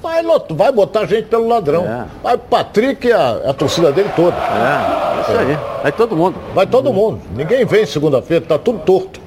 [0.02, 0.22] Vai,
[0.52, 1.84] vai botar gente pelo ladrão.
[1.84, 2.06] É.
[2.22, 4.36] Vai Patrick e a, a torcida dele toda.
[4.38, 5.58] É, isso aí.
[5.82, 6.36] Vai todo mundo.
[6.54, 7.20] Vai todo mundo.
[7.36, 9.20] Ninguém vem segunda-feira, tá tudo torto.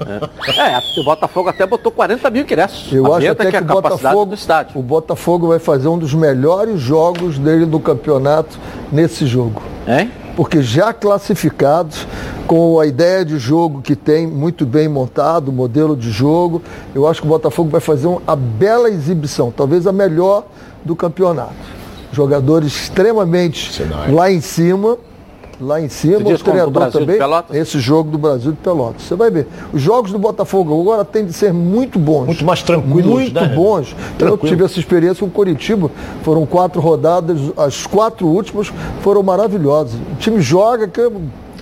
[0.00, 2.92] É, o Botafogo até botou 40 mil ingressos.
[2.92, 4.78] Eu A acho até que é a o capacidade Botafogo, do estádio.
[4.78, 8.58] o Botafogo vai fazer um dos melhores jogos dele no campeonato
[8.92, 9.62] nesse jogo.
[9.86, 10.10] Hein?
[10.36, 12.06] porque já classificados,
[12.46, 16.62] com a ideia de jogo que tem muito bem montado, o modelo de jogo,
[16.94, 20.44] eu acho que o Botafogo vai fazer uma bela exibição, talvez a melhor
[20.84, 21.54] do campeonato.
[22.12, 24.98] Jogadores extremamente lá em cima,
[25.60, 27.18] lá em cima, o treinador também,
[27.52, 29.02] esse jogo do Brasil de Pelotas.
[29.02, 29.46] Você vai ver.
[29.72, 32.26] Os jogos do Botafogo agora têm de ser muito bons.
[32.26, 33.48] Muito mais tranquilos, Muito né?
[33.48, 33.92] bons.
[33.92, 34.48] Eu Tranquilo.
[34.48, 35.90] tive essa experiência com o Coritiba.
[36.22, 39.94] Foram quatro rodadas, as quatro últimas foram maravilhosas.
[40.12, 41.00] O time joga que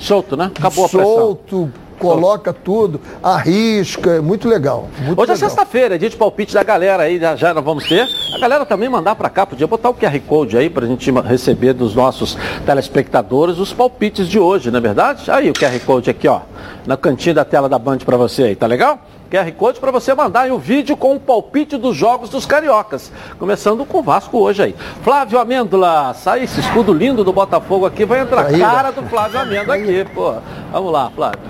[0.01, 0.51] Solto, né?
[0.57, 1.15] Acabou a pressão.
[1.15, 1.71] solto,
[2.03, 4.89] coloca tudo, arrisca, é muito legal.
[4.99, 5.49] Muito Hoje é legal.
[5.49, 8.07] sexta-feira, é dia de palpite da galera aí, já, já nós vamos ter.
[8.35, 11.73] A galera também mandar pra cá, podia botar o QR Code aí pra gente receber
[11.73, 12.37] dos nossos
[12.67, 15.31] telespectadores os palpites de hoje, não é verdade?
[15.31, 16.41] Aí o QR Code aqui, ó,
[16.87, 18.99] na cantinha da tela da Band pra você aí, tá legal?
[19.31, 23.11] QR Code para você mandar aí o vídeo com o palpite dos jogos dos cariocas.
[23.39, 24.75] Começando com o Vasco hoje aí.
[25.03, 29.41] Flávio Amêndola, sai esse escudo lindo do Botafogo aqui, vai entrar a cara do Flávio
[29.41, 30.35] Amêndola aqui, pô.
[30.71, 31.41] Vamos lá, Flávio.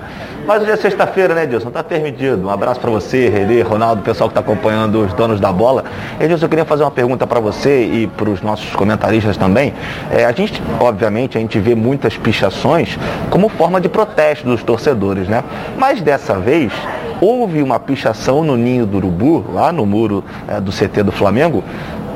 [0.45, 1.71] Mas hoje é sexta-feira, né, Edilson?
[1.71, 2.47] Tá permitido.
[2.47, 5.85] Um abraço para você, Relê, Ronaldo, pessoal que está acompanhando os donos da bola.
[6.19, 9.73] Edilson, eu queria fazer uma pergunta para você e para os nossos comentaristas também.
[10.11, 12.99] É, a gente, obviamente, a gente vê muitas pichações
[13.31, 15.45] como forma de protesto dos torcedores, né?
[15.79, 16.73] Mas dessa vez
[17.21, 21.63] houve uma pichação no Ninho do Urubu, lá no muro é, do CT do Flamengo,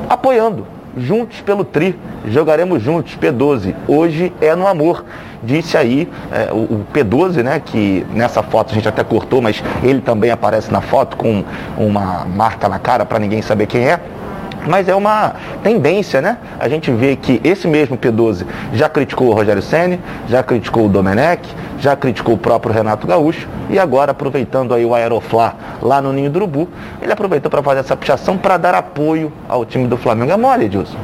[0.09, 3.73] apoiando juntos pelo Tri, jogaremos juntos, P12.
[3.87, 5.05] Hoje é no amor.
[5.43, 7.61] Disse aí é, o, o P12, né?
[7.63, 11.43] Que nessa foto a gente até cortou, mas ele também aparece na foto com
[11.77, 13.99] uma marca na cara para ninguém saber quem é.
[14.67, 16.37] Mas é uma tendência, né?
[16.59, 20.89] A gente vê que esse mesmo P12 já criticou o Rogério Senni, já criticou o
[20.89, 21.41] Domenech,
[21.79, 26.29] já criticou o próprio Renato Gaúcho e agora aproveitando aí o Aeroflá lá no Ninho
[26.29, 26.67] do Urubu,
[27.01, 30.31] ele aproveitou para fazer essa pichação para dar apoio ao time do Flamengo.
[30.31, 30.97] É mole, Edilson?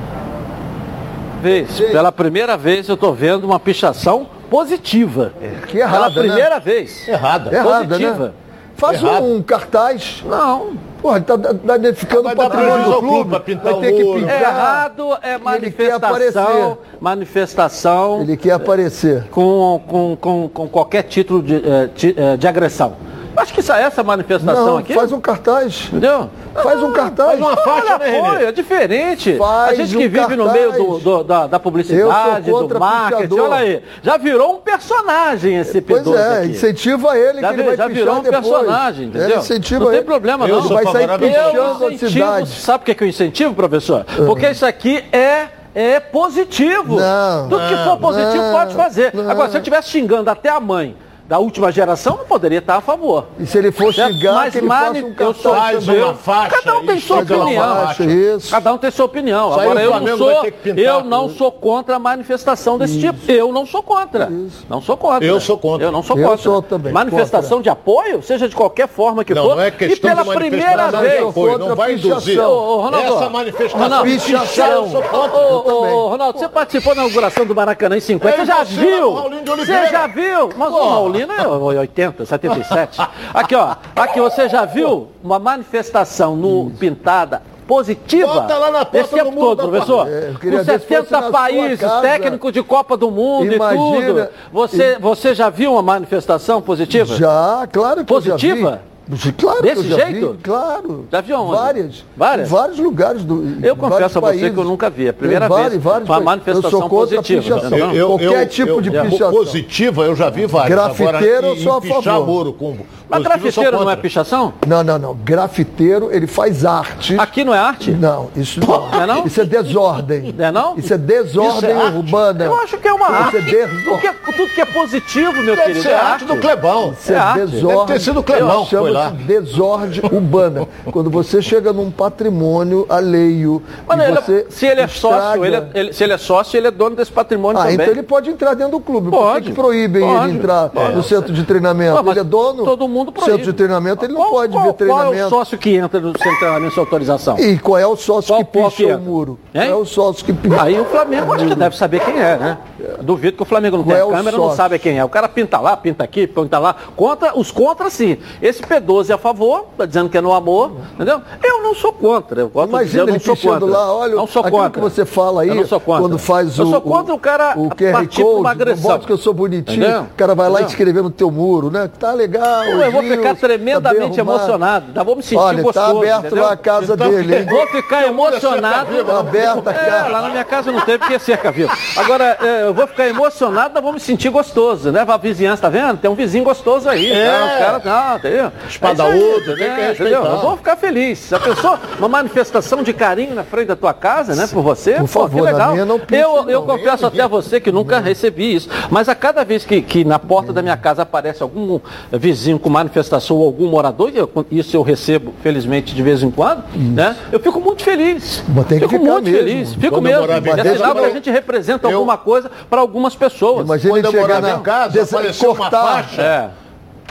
[1.41, 5.33] Vez, pela primeira vez eu tô vando uma pichação positiva.
[5.67, 6.29] Que errada, Pela né?
[6.33, 7.07] primeira vez.
[7.07, 7.53] Errada.
[7.53, 8.25] Errada, Positiva.
[8.27, 8.31] né?
[8.75, 9.23] Faz Errado.
[9.25, 10.23] um cartaz.
[10.25, 10.71] Não.
[11.03, 13.29] Porra, ele tá da- danificando Vai o dar patrimônio do clube clube.
[13.61, 14.41] Vai ter que pintar.
[14.41, 19.25] Errado é E ele manifestação, manifestação Ele quer aparecer.
[19.29, 22.93] com, com, com, com qualquer título de, eh, ti- eh, de agressão.
[23.35, 24.93] Acho que essa, essa manifestação Não, aqui.
[24.93, 25.85] faz um cartaz.
[25.87, 26.29] Entendeu?
[26.61, 27.29] Faz um cartaz.
[27.29, 28.19] Faz uma faixa, né, Renê?
[28.27, 29.35] apoio, é diferente.
[29.37, 30.53] Faz a gente que um vive no cartaz.
[30.53, 33.49] meio do, do- da, da publicidade, do marketing, pichador.
[33.49, 33.83] olha aí.
[34.03, 36.47] Já virou um personagem esse Pois P12 é, aqui.
[36.51, 38.41] incentiva ele Já, que ele vai já virou um depois.
[38.47, 39.35] personagem, entendeu?
[39.35, 40.05] É, incentiva não tem ele.
[40.05, 40.63] problema Eu não.
[40.63, 42.49] sou Vai sair pichando Eu a incentivo, cidade.
[42.49, 44.05] sabe por que que eu incentivo, professor?
[44.25, 46.99] Porque isso aqui é, é positivo.
[46.99, 49.11] Não, Tudo que for positivo não, pode fazer.
[49.13, 49.29] não.
[49.29, 50.95] Agora, se eu estivesse xingando até a mãe
[51.27, 53.25] da última geração, não poderia estar a favor.
[53.39, 54.13] E se ele for Certo?
[54.13, 56.03] xingar, Mas que ele faça um eu sou- Faz também.
[56.03, 56.49] uma faixa.
[56.57, 57.75] Cada um tem e sua opinião.
[57.75, 58.03] faixa.
[58.03, 58.51] Isso.
[58.51, 59.49] Cada um tem sua opinião.
[59.51, 60.31] Isso Agora eu não sou,
[60.75, 63.19] eu não sou contra a manifestação desse tipo.
[63.31, 64.29] Eu não sou contra.
[64.69, 65.25] Não sou contra.
[65.25, 65.87] Eu sou contra.
[65.87, 66.43] Eu não sou Eu contra.
[66.43, 69.55] sou também Manifestação de apoio, seja de qualquer forma que Não, for.
[69.55, 71.23] não é e questão pela de primeira vez.
[71.23, 72.39] apoio, não contra vai a induzir.
[72.39, 72.43] Ô,
[72.77, 74.67] ô, Ronaldo, Essa manifestação pichação.
[74.67, 75.37] eu sou contra.
[75.39, 78.65] Ô, Ronaldo, você participou da inauguração do Maracanã em 50, Eu você já e no
[78.65, 79.55] viu?
[79.57, 80.49] Você já viu?
[80.57, 83.01] Mas o Raulino é 80, 77.
[83.33, 83.75] Aqui, ó.
[83.95, 88.27] Aqui, você já viu uma manifestação no Pintada positiva?
[88.33, 90.07] Bota lá na porta tempo todo, professor.
[90.07, 92.01] É, eu Com ver se fosse 70 na sua países, casa.
[92.01, 94.27] técnico de Copa do Mundo Imagina- e tudo.
[94.51, 97.15] Você, você já viu uma manifestação positiva?
[97.15, 98.69] Já, claro que eu Positiva?
[98.71, 98.92] já vi.
[99.37, 100.31] Claro Desse eu jeito?
[100.33, 101.05] vi, claro.
[101.11, 101.51] Já viu onde?
[101.57, 102.05] Várias.
[102.15, 102.47] Várias?
[102.47, 104.53] Em vários lugares do Eu confesso a você países.
[104.53, 105.07] que eu nunca vi.
[105.07, 105.59] É a primeira vez.
[105.61, 107.79] vários, vários Uma manifestação eu sou contra positiva, A pichação.
[107.87, 108.07] entendeu?
[108.07, 109.31] Qualquer tipo de pichação.
[109.31, 110.69] Positiva eu já vi várias.
[110.79, 112.25] Grafiteiro, Agora, eu sou a pichar favor.
[112.27, 112.77] muro com
[113.09, 114.53] Mas eu grafiteiro não é pichação?
[114.65, 115.13] Não, não, não.
[115.15, 117.19] Grafiteiro, ele faz arte.
[117.19, 117.91] Aqui não é arte?
[117.91, 118.89] Não, isso não.
[118.89, 119.25] Não é não?
[119.27, 120.33] Isso é desordem.
[120.37, 120.77] Não é não?
[120.77, 122.45] Isso é desordem Isso é urbana.
[122.45, 123.37] Eu acho que é uma Isso arte.
[123.37, 123.83] é desordem.
[123.83, 126.93] Porque tudo que é positivo, meu Deve querido, ser é arte do Clebão.
[126.97, 127.45] Isso é, É arte.
[127.47, 127.77] desordem.
[127.85, 129.09] Deve ter sido o Clemão que foi lá.
[129.09, 130.67] desordem urbana.
[130.91, 133.61] Quando você chega num patrimônio alheio.
[133.87, 135.21] Mas ele é- se ele é estraga...
[135.21, 137.75] sócio, ele é, ele, se ele é sócio, ele é dono desse patrimônio ah, também.
[137.75, 139.09] Então ele pode entrar dentro do clube.
[139.09, 139.45] Pode.
[139.45, 140.95] Porque proíbem pode, ele entrar pode.
[140.95, 142.01] no centro de treinamento.
[142.01, 142.63] Não, ele é dono.
[142.63, 143.31] Todo mundo proíbe.
[143.31, 145.11] Centro de treinamento, ele qual, não pode qual, ver treinamento.
[145.11, 147.39] Qual é o sócio que entra no centro de treinamento sem autorização?
[147.39, 149.39] E qual é o sócio qual, que picha que o muro?
[149.53, 149.61] Hein?
[149.61, 150.61] Qual é o sócio que picha?
[150.61, 152.57] Aí o Flamengo acho que deve saber quem é, né?
[152.79, 153.03] É.
[153.03, 154.39] Duvido que o Flamengo não tenha é câmera, sócio?
[154.39, 155.05] não sabe quem é.
[155.05, 156.75] O cara pinta lá, pinta aqui, pinta lá.
[156.95, 158.17] Contra, os contra sim.
[158.41, 161.21] Esse Pedro 12 a favor, está dizendo que é no amor, entendeu?
[161.43, 163.65] Eu não sou contra, eu gosto Imagina de dizer, eu não sou contra.
[163.65, 164.69] Lá, olha, não sou contra.
[164.69, 167.57] que você fala aí, eu não sou quando faz o Eu sou contra o cara
[167.57, 168.91] o QR partir Code, uma agressão.
[168.91, 170.01] Não que eu sou bonitinho, entendeu?
[170.03, 170.67] o cara vai lá entendeu?
[170.67, 171.89] e escrever no teu muro, né?
[171.99, 175.57] Tá legal, Eu, eu vou ficar tá tremendamente tá emocionado, ainda vou me sentir olha,
[175.57, 176.43] tá gostoso, tá aberto entendeu?
[176.43, 177.45] lá a casa então, dele, hein?
[177.49, 179.03] Vou ficar emocionado.
[179.03, 180.07] Tá aberto a é, casa.
[180.07, 181.73] É, lá na minha casa não tem porque é cerca viva.
[181.97, 185.05] Agora, é, eu vou ficar emocionado, ainda vou me sentir gostoso, né?
[185.07, 185.97] A vizinhança, tá vendo?
[185.97, 187.23] Tem um vizinho gostoso aí, né?
[187.23, 187.29] é.
[187.29, 188.51] cara, os caras, tá, entendeu?
[188.73, 189.91] Espadaúdo, É isso né?
[189.93, 190.23] entendeu?
[190.25, 191.19] Eu vou ficar feliz.
[191.19, 194.47] Se a pessoa, uma manifestação de carinho na frente da tua casa, né?
[194.47, 195.71] Por você, Por pô, favor, que na legal.
[195.73, 196.67] minha não piche, eu, eu não.
[196.67, 198.69] confesso até a você que nunca recebi isso.
[198.89, 201.79] Mas a cada vez que, que na porta da minha casa aparece algum
[202.11, 206.31] vizinho com manifestação ou algum morador, e eu- isso eu recebo, felizmente, de vez em
[206.31, 207.15] quando, né?
[207.31, 208.43] Eu fico muito feliz.
[208.47, 209.37] Mas tem que fico ficar muito mesmo.
[209.37, 209.73] feliz.
[209.73, 210.23] Fico Quando mesmo.
[210.31, 213.65] É sinal que a gente representa eu- alguma coisa para algumas pessoas.
[213.65, 216.21] Imagina Quando eu chegar na casa, desse- apareceu uma faixa.
[216.21, 216.49] É.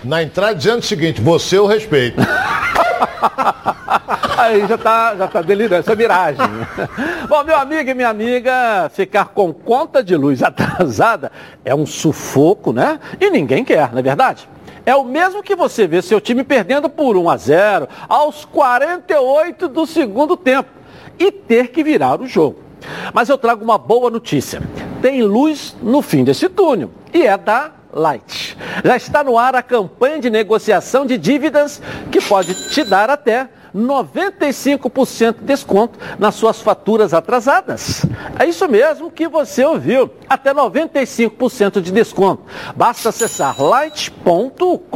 [0.04, 2.20] Na entrada dizendo o seguinte, você eu respeito.
[4.36, 6.40] Aí já tá, já tá delirando, essa miragem.
[7.28, 11.30] Bom, meu amigo e minha amiga, ficar com conta de luz atrasada
[11.64, 12.98] é um sufoco, né?
[13.20, 14.48] E ninguém quer, não é verdade?
[14.84, 19.68] É o mesmo que você vê seu time perdendo por 1 a 0 aos 48
[19.68, 20.70] do segundo tempo
[21.16, 22.58] e ter que virar o jogo.
[23.14, 24.60] Mas eu trago uma boa notícia.
[25.00, 28.56] Tem luz no fim desse túnel e é da Light.
[28.84, 33.48] Já está no ar a campanha de negociação de dívidas que pode te dar até
[33.74, 38.04] 95% de desconto nas suas faturas atrasadas.
[38.38, 42.42] É isso mesmo que você ouviu, até 95% de desconto.
[42.76, 44.92] Basta acessar light.com.br,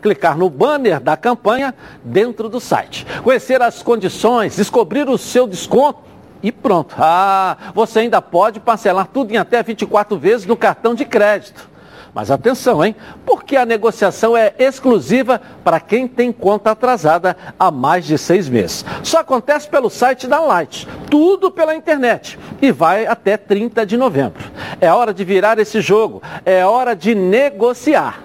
[0.00, 6.13] clicar no banner da campanha dentro do site, conhecer as condições, descobrir o seu desconto
[6.44, 6.94] e pronto.
[6.98, 11.70] Ah, você ainda pode parcelar tudo em até 24 vezes no cartão de crédito.
[12.12, 12.94] Mas atenção, hein?
[13.24, 18.84] Porque a negociação é exclusiva para quem tem conta atrasada há mais de seis meses.
[19.02, 20.86] Só acontece pelo site da Light.
[21.10, 22.38] Tudo pela internet.
[22.60, 24.44] E vai até 30 de novembro.
[24.82, 26.22] É hora de virar esse jogo.
[26.44, 28.22] É hora de negociar.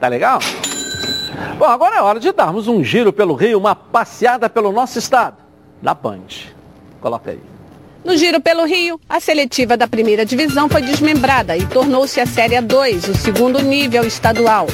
[0.00, 0.40] Tá legal?
[1.56, 5.36] Bom, agora é hora de darmos um giro pelo Rio, uma passeada pelo nosso estado.
[5.80, 6.26] Da Band.
[7.00, 7.59] Coloca aí.
[8.04, 12.56] No Giro pelo Rio, a seletiva da primeira divisão foi desmembrada e tornou-se a Série
[12.56, 14.66] A2, o segundo nível estadual.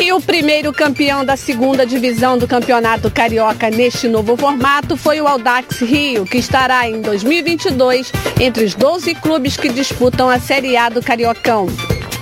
[0.00, 5.26] E o primeiro campeão da segunda divisão do Campeonato Carioca neste novo formato foi o
[5.26, 10.88] Audax Rio, que estará em 2022 entre os 12 clubes que disputam a Série A
[10.88, 11.66] do Cariocão.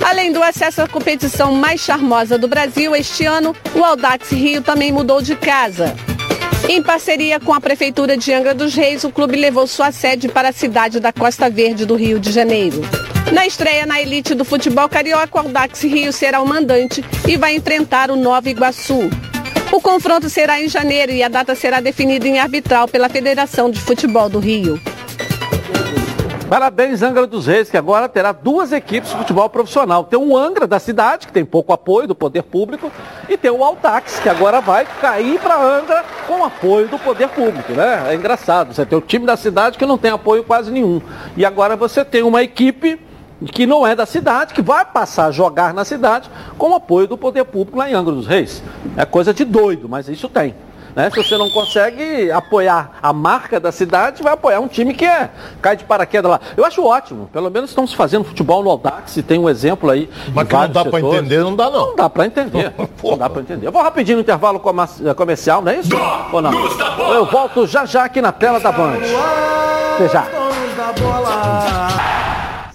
[0.03, 4.91] Além do acesso à competição mais charmosa do Brasil, este ano, o Audax Rio também
[4.91, 5.95] mudou de casa.
[6.73, 10.51] Em parceria com a Prefeitura de Angra dos Reis, o clube levou sua sede para
[10.51, 12.81] a cidade da Costa Verde do Rio de Janeiro.
[13.33, 17.57] Na estreia na elite do futebol carioca, o Audax Rio será o mandante e vai
[17.57, 19.11] enfrentar o Nova Iguaçu.
[19.73, 23.81] O confronto será em janeiro e a data será definida em arbitral pela Federação de
[23.81, 24.81] Futebol do Rio.
[26.51, 30.03] Parabéns, Angra dos Reis, que agora terá duas equipes de futebol profissional.
[30.03, 32.91] Tem o Angra da cidade, que tem pouco apoio do poder público,
[33.29, 37.73] e tem o Altax, que agora vai cair para Angra com apoio do poder público,
[37.73, 38.11] né?
[38.11, 38.75] É engraçado.
[38.75, 41.01] Você tem o time da cidade que não tem apoio quase nenhum.
[41.37, 43.01] E agora você tem uma equipe
[43.53, 47.17] que não é da cidade, que vai passar a jogar na cidade com apoio do
[47.17, 48.61] poder público lá em Angra dos Reis.
[48.97, 50.57] É coisa de doido, mas isso tem.
[50.95, 51.11] Né?
[51.11, 55.31] Se você não consegue apoiar a marca da cidade, vai apoiar um time que é,
[55.61, 56.41] cai de paraquedas lá.
[56.57, 57.29] Eu acho ótimo.
[57.33, 60.09] Pelo menos estamos fazendo futebol no Audax, tem um exemplo aí.
[60.35, 61.89] Mas que não dá para entender, não dá não.
[61.89, 62.73] Não dá para entender.
[63.03, 63.67] não dá para entender.
[63.67, 65.91] Eu vou rapidinho no intervalo comercial, não é isso?
[66.33, 66.53] Ou não?
[67.13, 68.99] Eu volto já já aqui na tela da Band.
[69.95, 70.27] Até já.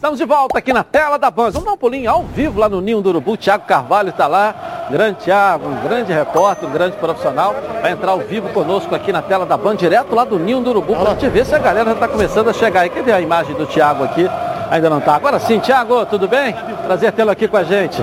[0.06, 1.50] Estamos de volta aqui na tela da Band.
[1.50, 3.36] Vamos dar um pulinho ao vivo lá no Ninho do Urubu.
[3.36, 4.86] Tiago Carvalho está lá.
[4.88, 7.56] Grande Tiago, um grande repórter, um grande profissional.
[7.82, 10.70] Vai entrar ao vivo conosco aqui na tela da Band, direto lá do Ninho do
[10.70, 12.90] Urubu, para gente ver se a galera já está começando a chegar aí.
[12.92, 14.30] Cadê a imagem do Tiago aqui?
[14.70, 15.16] Ainda não está.
[15.16, 16.56] Agora sim, Tiago, tudo bem?
[16.86, 18.00] Prazer tê-lo aqui com a gente.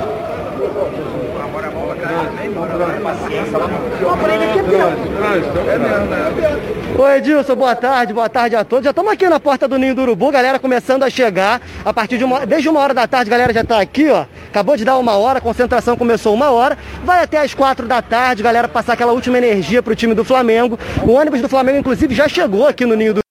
[6.98, 8.84] Oi Edilson, boa tarde, boa tarde a todos.
[8.84, 11.60] Já estamos aqui na porta do Ninho do Urubu, galera começando a chegar.
[11.84, 14.26] A partir de uma, desde uma hora da tarde, galera já está aqui, ó.
[14.48, 16.76] Acabou de dar uma hora, a concentração começou uma hora.
[17.04, 20.78] Vai até as quatro da tarde, galera passar aquela última energia pro time do Flamengo.
[21.06, 23.22] O ônibus do Flamengo, inclusive, já chegou aqui no Ninho do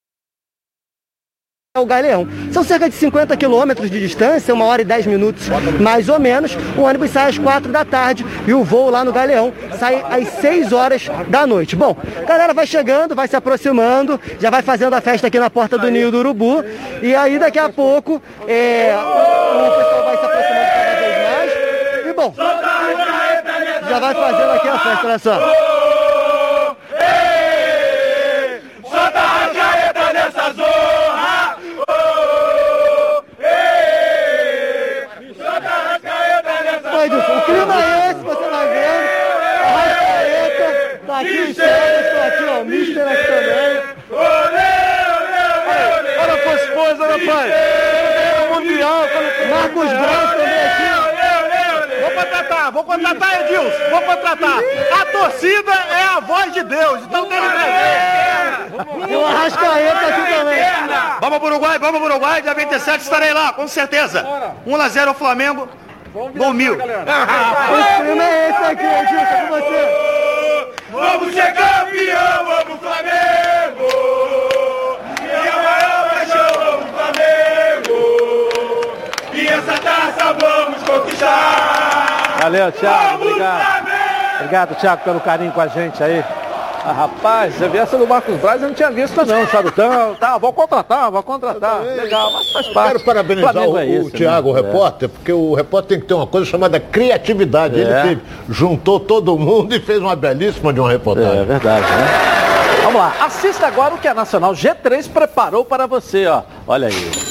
[1.80, 2.28] o Galeão.
[2.52, 5.48] São cerca de 50 quilômetros de distância, uma hora e 10 minutos
[5.80, 6.54] mais ou menos.
[6.78, 10.28] O ônibus sai às 4 da tarde e o voo lá no Galeão sai às
[10.42, 11.74] 6 horas da noite.
[11.78, 15.50] Bom, a galera vai chegando, vai se aproximando, já vai fazendo a festa aqui na
[15.50, 16.62] porta do Ninho do Urubu.
[17.02, 22.06] E aí daqui a pouco é, o pessoal vai se aproximando cada vez mais.
[22.06, 22.34] E bom,
[23.90, 26.01] já vai fazendo aqui a festa, olha só.
[37.52, 39.08] O clima é esse, você vai vendo.
[39.76, 40.68] Rascaeta,
[41.06, 43.84] tá aqui o Sérgio, estou aqui, ó, o Mister aqui também.
[46.20, 47.54] Olha a tua esposa, rapaz.
[48.50, 49.02] Mundial.
[49.50, 50.92] Marcos Braz também aqui.
[52.02, 54.60] Vou contratar, vou contratar, Edilson, vou contratar.
[55.02, 59.10] A torcida é a voz de Deus, então tem que trazer.
[59.10, 60.62] E o Arrascaeta aqui também.
[61.20, 64.26] Vamos pro Uruguai, vamos pro Uruguai, dia 27 estarei lá, com certeza.
[64.66, 65.68] 1x0 ao Flamengo.
[66.14, 66.74] Bom mil.
[66.74, 69.82] O clima é esse aqui, Edilson, com você.
[70.92, 73.88] Vamos ser campeão, vamos Flamengo!
[75.22, 78.00] Minha maior paixão, vamos Flamengo!
[79.34, 82.38] E essa taça vamos conquistar!
[82.42, 82.98] Valeu, Thiago.
[82.98, 83.62] Vamos, Obrigado.
[83.62, 84.36] Flamengo!
[84.36, 86.22] Obrigado, Thiago, pelo carinho com a gente aí.
[86.84, 90.16] Ah, rapaz, você viu essa do Marcos Braz, eu não tinha visto não, Charutão.
[90.16, 91.82] Tá, vou contratar, vou contratar.
[91.82, 92.92] Legal, mas faz parte.
[92.94, 94.18] Quero parabenizar Flamengo o, é o esse, né?
[94.18, 94.62] Thiago, o É.
[94.62, 97.80] repórter, porque o repórter tem que ter uma coisa chamada criatividade.
[97.80, 98.02] Ele É.
[98.02, 101.42] teve, juntou todo mundo e fez uma belíssima de uma reportagem.
[101.42, 102.08] É verdade, né?
[102.84, 106.42] Vamos lá, assista agora o que a Nacional G3 preparou para você, ó.
[106.68, 107.31] Olha aí.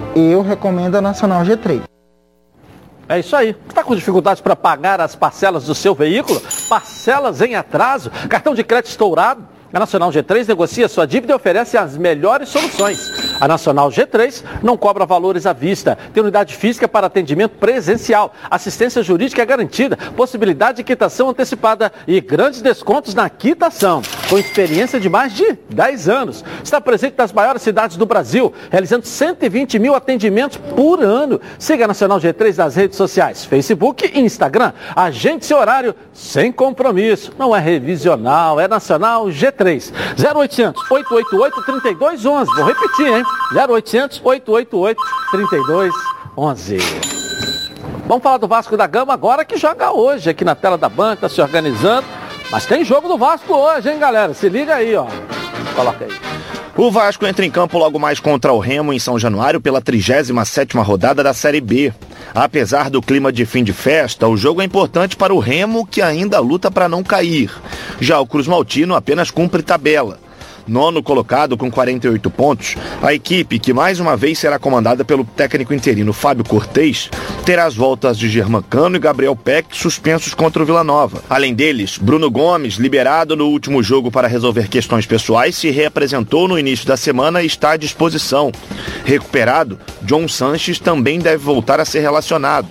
[0.15, 1.81] eu recomendo a Nacional G3.
[3.07, 3.55] É isso aí.
[3.67, 6.41] Está com dificuldades para pagar as parcelas do seu veículo?
[6.69, 8.09] Parcelas em atraso?
[8.29, 9.45] Cartão de crédito estourado?
[9.73, 13.09] A Nacional G3 negocia sua dívida e oferece as melhores soluções.
[13.39, 19.01] A Nacional G3 não cobra valores à vista, tem unidade física para atendimento presencial, assistência
[19.01, 24.01] jurídica garantida, possibilidade de quitação antecipada e grandes descontos na quitação.
[24.29, 26.43] Com experiência de mais de 10 anos.
[26.61, 31.39] Está presente nas maiores cidades do Brasil, realizando 120 mil atendimentos por ano.
[31.57, 34.73] Siga a Nacional G3 nas redes sociais, Facebook e Instagram.
[34.95, 37.31] Agende seu horário sem compromisso.
[37.39, 39.60] Não é revisional, é Nacional G3.
[39.63, 42.55] 0800 888 3211.
[42.55, 43.23] Vou repetir, hein?
[43.53, 45.01] 0800 888
[45.31, 46.77] 3211.
[48.07, 51.29] Vamos falar do Vasco da Gama agora que joga hoje aqui na tela da banca,
[51.29, 52.05] se organizando.
[52.51, 54.33] Mas tem jogo do Vasco hoje, hein, galera?
[54.33, 55.07] Se liga aí, ó.
[55.75, 56.11] Coloca aí.
[56.77, 60.81] O Vasco entra em campo logo mais contra o Remo em São Januário pela 37ª
[60.81, 61.93] rodada da Série B.
[62.33, 66.01] Apesar do clima de fim de festa, o jogo é importante para o Remo que
[66.01, 67.51] ainda luta para não cair.
[67.99, 70.17] Já o Cruz Maltino apenas cumpre tabela.
[70.67, 75.73] Nono colocado com 48 pontos, a equipe, que mais uma vez será comandada pelo técnico
[75.73, 77.09] interino Fábio Cortez,
[77.45, 81.23] terá as voltas de Germancano e Gabriel Peck suspensos contra o Vila Nova.
[81.29, 86.57] Além deles, Bruno Gomes, liberado no último jogo para resolver questões pessoais, se reapresentou no
[86.57, 88.51] início da semana e está à disposição.
[89.03, 92.67] Recuperado, John Sanches também deve voltar a ser relacionado.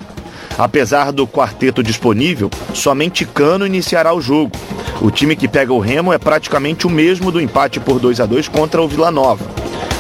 [0.59, 4.53] Apesar do quarteto disponível, somente Cano iniciará o jogo.
[5.01, 8.27] O time que pega o Remo é praticamente o mesmo do empate por 2 a
[8.27, 9.45] 2 contra o Vila Nova.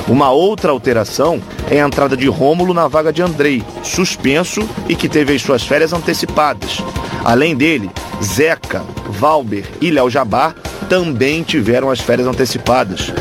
[0.07, 1.41] Uma outra alteração
[1.71, 5.63] é a entrada de Rômulo na vaga de Andrei, suspenso e que teve as suas
[5.63, 6.79] férias antecipadas.
[7.25, 7.91] Além dele,
[8.23, 10.55] Zeca, Valber e Léo Jabá
[10.89, 13.13] também tiveram as férias antecipadas.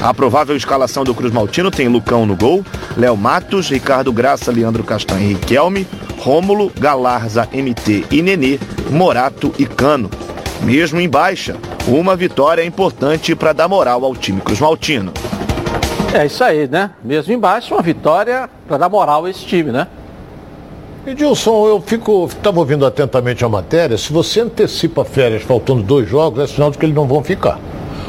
[0.00, 2.64] A provável escalação do Cruz Maltino tem Lucão no gol,
[2.96, 5.86] Léo Matos, Ricardo Graça, Leandro Castanho e Riquelme,
[6.28, 8.58] Rômulo, Galarza, MT e Nenê,
[8.90, 10.10] Morato e Cano.
[10.60, 11.56] Mesmo em baixa,
[11.86, 15.10] uma vitória é importante para dar moral ao time Cruz Maltino.
[16.12, 16.90] É isso aí, né?
[17.02, 19.86] Mesmo em baixa, uma vitória para dar moral a esse time, né?
[21.06, 23.96] Edilson, eu fico, estava ouvindo atentamente a matéria.
[23.96, 27.58] Se você antecipa férias faltando dois jogos, é sinal de que eles não vão ficar.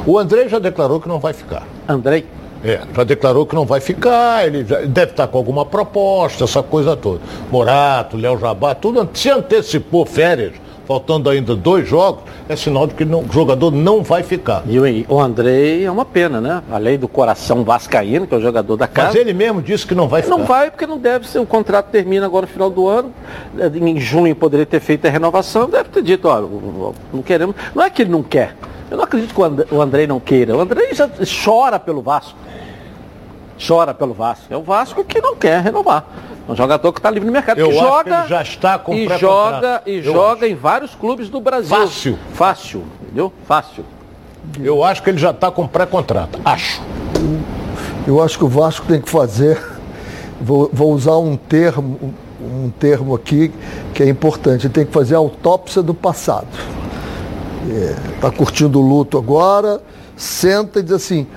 [0.06, 1.66] O André já declarou que não vai ficar.
[1.88, 2.26] Andrei?
[2.64, 6.62] É, já declarou que não vai ficar, ele já- deve estar com alguma proposta, essa
[6.62, 7.22] coisa toda.
[7.52, 10.54] Morato, Léo Jabá, tudo se antecipou férias,
[10.86, 14.64] faltando ainda dois jogos, é sinal de que não- o jogador não vai ficar.
[14.68, 16.62] E o, o Andrei é uma pena, né?
[16.72, 19.10] Além do coração vascaíno, que é o jogador da casa.
[19.10, 20.36] Mas ele mesmo disse que não vai ficar.
[20.38, 23.14] Não vai porque não deve ser, o contrato termina agora no final do ano.
[23.58, 26.42] É, Em junho poderia ter feito a renovação, deve ter dito, ó,
[27.14, 27.56] não queremos.
[27.74, 28.56] Não é que ele não quer.
[28.92, 30.58] Eu não acredito que o Andrei não queira.
[30.58, 31.08] O Andrei já
[31.46, 32.34] chora pelo Vasco.
[33.66, 34.46] Chora pelo Vasco.
[34.50, 36.06] É o Vasco que não quer renovar.
[36.48, 37.60] É um jogador que está livre no mercado.
[37.60, 39.20] Eu joga já está com e pré-contrato.
[39.20, 41.76] joga e Eu joga em vários clubes do Brasil.
[41.76, 42.20] Fácil.
[42.34, 43.32] Fácil, entendeu?
[43.46, 43.86] Fácil.
[44.60, 46.40] Eu acho que ele já está com pré-contrato.
[46.44, 46.82] Acho.
[48.08, 49.62] Eu acho que o Vasco tem que fazer,
[50.42, 52.00] vou, vou usar um termo,
[52.42, 53.52] um, um termo aqui
[53.94, 56.48] que é importante, ele tem que fazer a autópsia do passado.
[58.16, 59.82] Está curtindo o luto agora,
[60.16, 61.28] senta e diz assim,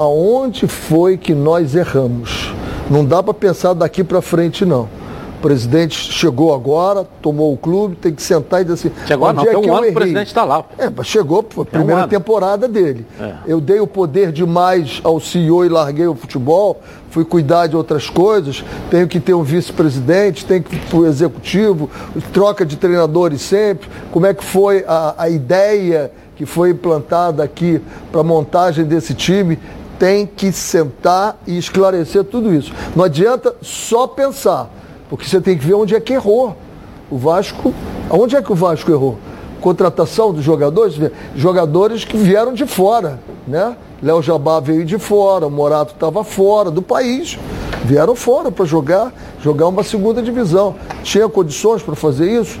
[0.00, 2.54] aonde foi que nós erramos?
[2.90, 4.88] Não dá para pensar daqui para frente não.
[5.38, 9.36] O presidente chegou agora, tomou o clube, tem que sentar e dizer assim, Chegou, onde
[9.36, 9.92] não, é tem um ano que o errei?
[9.92, 10.64] presidente está lá.
[10.78, 12.08] É, mas chegou, foi a um primeira ano.
[12.08, 13.06] temporada dele.
[13.18, 13.34] É.
[13.46, 16.80] Eu dei o poder demais ao CEO e larguei o futebol,
[17.10, 21.06] fui cuidar de outras coisas, tenho que ter um vice-presidente, tenho que ir para o
[21.06, 21.90] executivo,
[22.32, 23.88] troca de treinadores sempre.
[24.10, 27.80] Como é que foi a, a ideia que foi implantada aqui
[28.12, 29.58] para a montagem desse time?
[30.00, 32.72] Tem que sentar e esclarecer tudo isso.
[32.96, 34.70] Não adianta só pensar,
[35.10, 36.56] porque você tem que ver onde é que errou.
[37.10, 37.74] O Vasco,
[38.08, 39.18] aonde é que o Vasco errou?
[39.60, 40.94] Contratação dos jogadores,
[41.36, 43.76] jogadores que vieram de fora, né?
[44.02, 47.38] Léo Jabá veio de fora, o Morato estava fora do país,
[47.84, 50.76] vieram fora para jogar, jogar uma segunda divisão.
[51.02, 52.58] Tinha condições para fazer isso?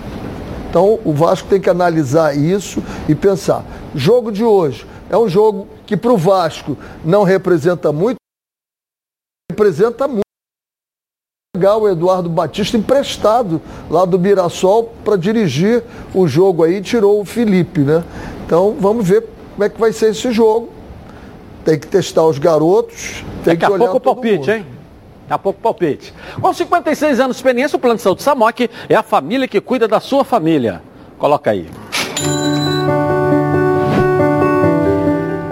[0.68, 3.64] Então o Vasco tem que analisar isso e pensar.
[3.94, 8.16] Jogo de hoje é um jogo que para o Vasco não representa muito,
[9.50, 10.20] representa muito
[11.52, 15.82] pegar o Eduardo Batista emprestado lá do Mirassol para dirigir
[16.14, 18.04] o jogo aí, tirou o Felipe, né?
[18.46, 20.70] Então vamos ver como é que vai ser esse jogo.
[21.64, 24.50] Tem que testar os garotos, tem Daqui que a olhar pouco o palpite, mundo.
[24.52, 24.66] hein?
[25.22, 26.14] Daqui a pouco o palpite.
[26.40, 29.86] Com 56 anos de experiência, o Plano de Saúde Samok é a família que cuida
[29.86, 30.80] da sua família.
[31.18, 31.68] Coloca aí.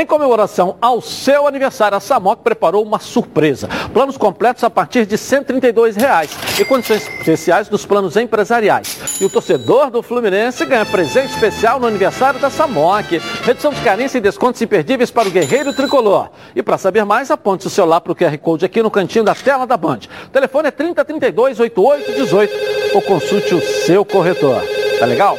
[0.00, 3.68] Em comemoração ao seu aniversário, a Samok preparou uma surpresa.
[3.92, 9.20] Planos completos a partir de 132 reais e condições especiais dos planos empresariais.
[9.20, 13.20] E o torcedor do Fluminense ganha presente especial no aniversário da Samok.
[13.44, 16.30] Redução de carência e descontos imperdíveis para o guerreiro tricolor.
[16.56, 19.34] E para saber mais, aponte o celular para o QR Code aqui no cantinho da
[19.34, 20.00] tela da Band.
[20.24, 24.62] O telefone é 3032 8818 ou consulte o seu corretor.
[24.98, 25.36] Tá legal?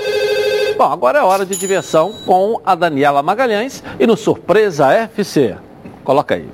[0.81, 5.55] Bom, agora é hora de diversão com a Daniela Magalhães e no Surpresa FC.
[6.03, 6.49] Coloca aí.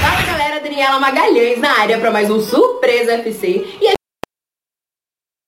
[0.00, 3.64] Fala galera, Daniela Magalhães na área para mais um Surpresa FC.
[3.80, 3.94] E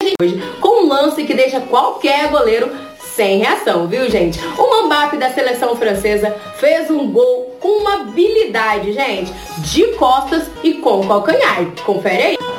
[0.00, 2.70] gente hoje com um lance que deixa qualquer goleiro
[3.00, 4.38] sem reação, viu, gente?
[4.56, 10.74] O Mbappé da seleção francesa fez um gol com uma habilidade, gente, de costas e
[10.74, 11.66] com calcanhar.
[11.84, 12.55] Confere aí.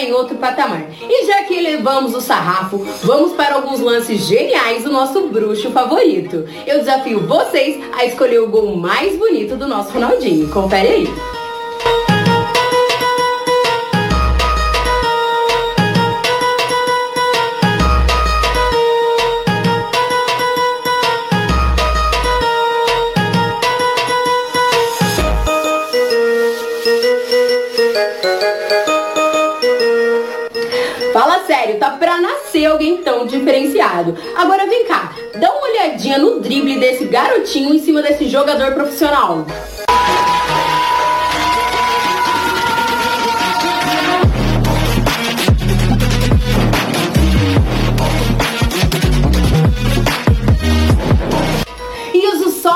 [0.00, 0.86] Em outro patamar.
[1.00, 6.44] E já que levamos o sarrafo, vamos para alguns lances geniais do nosso bruxo favorito.
[6.66, 10.48] Eu desafio vocês a escolher o gol mais bonito do nosso Ronaldinho.
[10.50, 11.39] Confere aí.
[33.40, 34.16] Diferenciado.
[34.36, 39.44] Agora vem cá, dá uma olhadinha no drible desse garotinho em cima desse jogador profissional.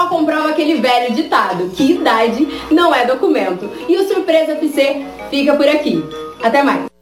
[0.09, 3.69] Comprova aquele velho ditado, que idade não é documento.
[3.89, 6.05] E o Surpresa FC fica por aqui.
[6.41, 6.94] Até mais.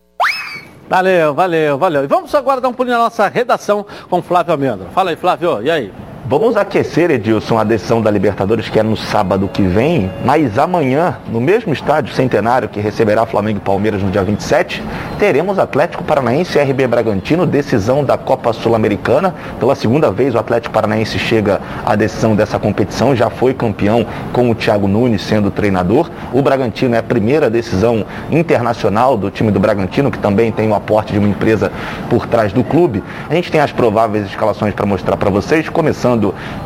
[0.92, 2.04] Valeu, valeu, valeu.
[2.04, 4.90] E vamos agora dar um pulinho na nossa redação com Flávio Amêndola.
[4.90, 5.90] Fala aí, Flávio, e aí?
[6.24, 11.16] Vamos aquecer, Edilson, a decisão da Libertadores, que é no sábado que vem, mas amanhã,
[11.28, 14.84] no mesmo estádio centenário que receberá Flamengo e Palmeiras no dia 27,
[15.18, 19.34] teremos Atlético Paranaense e RB Bragantino, decisão da Copa Sul-Americana.
[19.58, 24.48] Pela segunda vez o Atlético Paranaense chega à decisão dessa competição, já foi campeão com
[24.48, 26.08] o Thiago Nunes sendo treinador.
[26.32, 30.74] O Bragantino é a primeira decisão internacional do time do Bragantino, que também tem o
[30.74, 31.72] aporte de uma empresa
[32.08, 33.02] por trás do clube.
[33.28, 36.11] A gente tem as prováveis escalações para mostrar para vocês, começando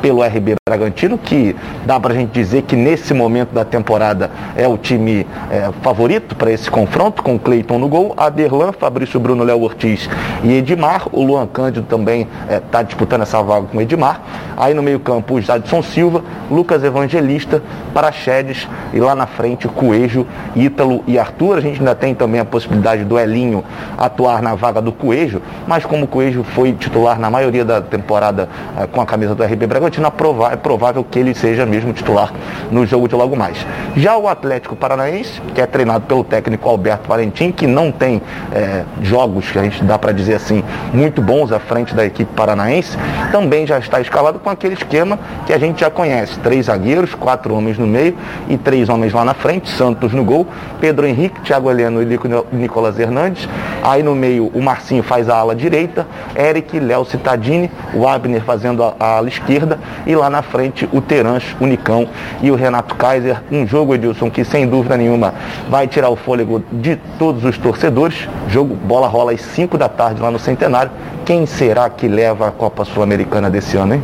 [0.03, 4.67] pelo RB Bragantino, que dá para a gente dizer que nesse momento da temporada é
[4.67, 9.63] o time é, favorito para esse confronto, com Cleiton no gol, Aderlan, Fabrício Bruno, Léo
[9.63, 10.11] Ortiz
[10.43, 11.07] e Edmar.
[11.13, 14.21] O Luan Cândido também está disputando essa vaga com o Edmar.
[14.57, 17.63] Aí no meio campo o Jadson Silva, Lucas Evangelista,
[17.95, 20.27] Parachedes e lá na frente Coelho,
[20.57, 21.59] Ítalo e Arthur.
[21.59, 23.63] A gente ainda tem também a possibilidade do Elinho
[23.97, 28.49] atuar na vaga do Coelho, mas como o Coelho foi titular na maioria da temporada
[28.79, 30.07] eh, com a camisa do RB Bragantino,
[30.51, 32.33] é provável que ele seja mesmo titular
[32.71, 33.57] no jogo de logo mais.
[33.97, 38.21] Já o Atlético Paranaense, que é treinado pelo técnico Alberto Valentim, que não tem
[38.53, 42.33] eh, jogos que a gente dá para dizer assim muito bons à frente da equipe
[42.35, 42.97] paranaense,
[43.31, 47.55] também já está escalado com aquele esquema que a gente já conhece: três zagueiros, quatro
[47.55, 48.17] homens no meio
[48.49, 50.47] e três homens lá na frente, Santos no gol,
[50.81, 52.19] Pedro Henrique, Thiago Heleno e
[52.53, 53.49] Nicolas Hernandes.
[53.83, 58.83] Aí no meio o Marcinho faz a ala direita, Eric, Léo Cittadini, o Abner fazendo
[58.83, 62.09] a, a ala esquerda e lá na frente o Terãs, o Nicão
[62.41, 63.43] e o Renato Kaiser.
[63.51, 65.35] Um jogo, Edilson, que sem dúvida nenhuma
[65.69, 68.29] vai tirar o fôlego de todos os torcedores.
[68.49, 70.91] Jogo, bola rola às 5 da tarde lá no Centenário.
[71.25, 74.03] Quem será que leva a Copa Sul-Americana desse ano, hein?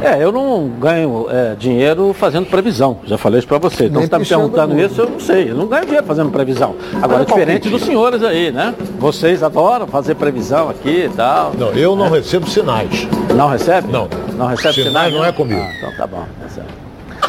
[0.00, 2.98] É, eu não ganho é, dinheiro fazendo previsão.
[3.04, 3.86] Já falei isso para você.
[3.86, 5.50] Então, você está me perguntando isso, eu não sei.
[5.50, 6.76] Eu não ganho dinheiro fazendo previsão.
[7.02, 8.74] Agora, é diferente dos senhores aí, né?
[8.98, 11.52] Vocês adoram fazer previsão aqui e tal.
[11.58, 12.10] Não, eu não é.
[12.10, 13.08] recebo sinais.
[13.34, 13.90] Não recebe?
[13.90, 14.08] Não.
[14.36, 14.88] Não recebe sinais?
[14.88, 15.60] Sinais não é comigo.
[15.60, 16.24] Ah, então tá bom.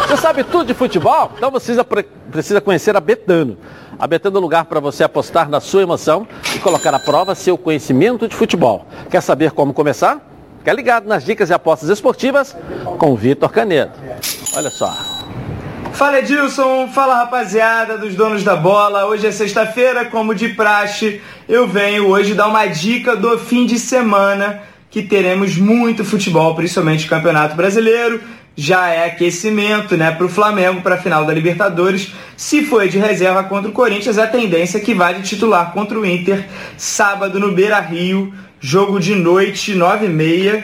[0.07, 1.31] Você sabe tudo de futebol?
[1.37, 3.57] Então você precisa, precisa conhecer a Betano.
[3.97, 7.33] A Betano é o lugar para você apostar na sua emoção e colocar à prova
[7.33, 8.85] seu conhecimento de futebol.
[9.09, 10.28] Quer saber como começar?
[10.59, 12.55] Fica ligado nas dicas e apostas esportivas
[12.97, 13.93] com o Vitor Canedo.
[14.55, 14.93] Olha só.
[15.93, 19.05] Fala Edilson, fala rapaziada dos donos da bola.
[19.05, 23.79] Hoje é sexta-feira, como de praxe, eu venho hoje dar uma dica do fim de
[23.79, 28.21] semana que teremos muito futebol, principalmente Campeonato Brasileiro.
[28.55, 32.11] Já é aquecimento, né, para o Flamengo para a final da Libertadores.
[32.35, 35.97] Se foi de reserva contra o Corinthians, a tendência é que vá de titular contra
[35.97, 36.45] o Inter
[36.77, 40.63] sábado no Beira Rio jogo de noite, 9 e meia.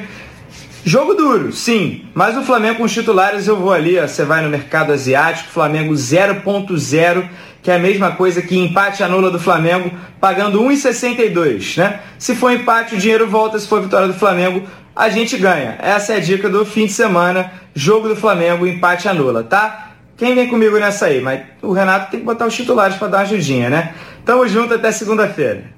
[0.84, 4.44] Jogo duro, sim, mas o Flamengo com os titulares eu vou ali, ó, você vai
[4.44, 7.28] no mercado asiático, Flamengo 0.0,
[7.64, 9.90] que é a mesma coisa que empate anula do Flamengo,
[10.22, 12.02] pagando 1,62, né?
[12.20, 14.62] Se for empate, o dinheiro volta, se for vitória do Flamengo,
[14.96, 15.76] a gente ganha.
[15.80, 19.94] Essa é a dica do fim de semana, jogo do Flamengo, empate anula, tá?
[20.16, 21.20] Quem vem comigo nessa aí?
[21.20, 23.96] Mas o Renato tem que botar os titulares para dar uma ajudinha, né?
[24.24, 25.74] Tamo junto até segunda-feira.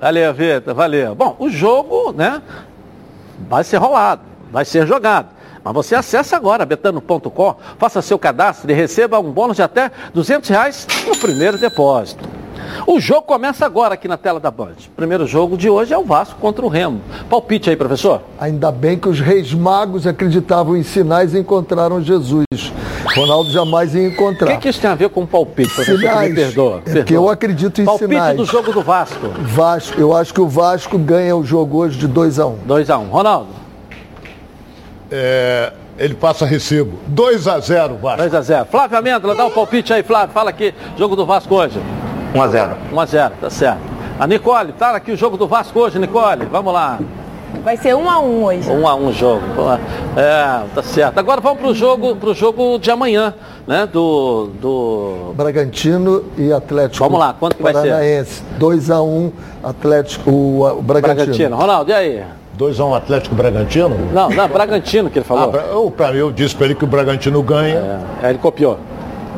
[0.00, 1.14] Valeu, Vitor, valeu.
[1.14, 2.40] Bom, o jogo, né,
[3.48, 5.28] vai ser rolado, vai ser jogado.
[5.62, 10.48] Mas você acessa agora, betano.com, faça seu cadastro e receba um bônus de até 200
[10.48, 12.39] reais no primeiro depósito.
[12.86, 14.74] O jogo começa agora aqui na tela da Band.
[14.88, 17.00] O primeiro jogo de hoje é o Vasco contra o Remo.
[17.28, 18.22] Palpite aí, professor.
[18.38, 22.44] Ainda bem que os reis magos acreditavam em sinais e encontraram Jesus.
[23.14, 24.48] Ronaldo jamais ia encontrar.
[24.48, 25.98] O que, que isso tem a ver com palpite, professor?
[25.98, 26.30] Sinais.
[26.30, 26.76] Me perdoa.
[26.76, 27.16] É porque perdoa.
[27.16, 28.36] eu acredito em palpite sinais.
[28.36, 29.28] do jogo do Vasco.
[29.40, 32.56] Vasco, eu acho que o Vasco ganha o jogo hoje de 2 a 1 um.
[32.64, 33.08] 2 a 1 um.
[33.08, 33.48] Ronaldo.
[35.10, 36.98] É, ele passa recibo.
[37.08, 38.18] 2 a 0 Vasco.
[38.18, 40.32] 2 a 0 Flávio Amêndola, dá o um palpite aí, Flávio.
[40.32, 41.80] Fala aqui, jogo do Vasco hoje.
[42.34, 43.80] 1 a 0 1 a 0 tá certo.
[44.18, 46.44] A Nicole, tá aqui o jogo do Vasco hoje, Nicole.
[46.46, 46.98] Vamos lá.
[47.64, 48.70] Vai ser um a um hoje.
[48.70, 49.42] Um a um jogo.
[50.16, 51.18] É, tá certo.
[51.18, 53.34] Agora vamos pro jogo, pro jogo de amanhã,
[53.66, 53.88] né?
[53.90, 55.32] Do, do...
[55.34, 57.04] Bragantino e Atlético.
[57.04, 58.26] Vamos lá, quanto que vai ser?
[58.58, 61.24] 2 a 1 um, Atlético, o, o Bragantino.
[61.24, 61.56] Bragantino.
[61.56, 62.24] Ronaldo, e aí?
[62.60, 63.96] 2x1 um Atlético Bragantino?
[64.12, 65.50] Não, não, Bragantino que ele falou.
[65.54, 68.02] Ah, eu, pra mim, eu disse pra ele que o Bragantino ganha.
[68.22, 68.78] É, ele copiou.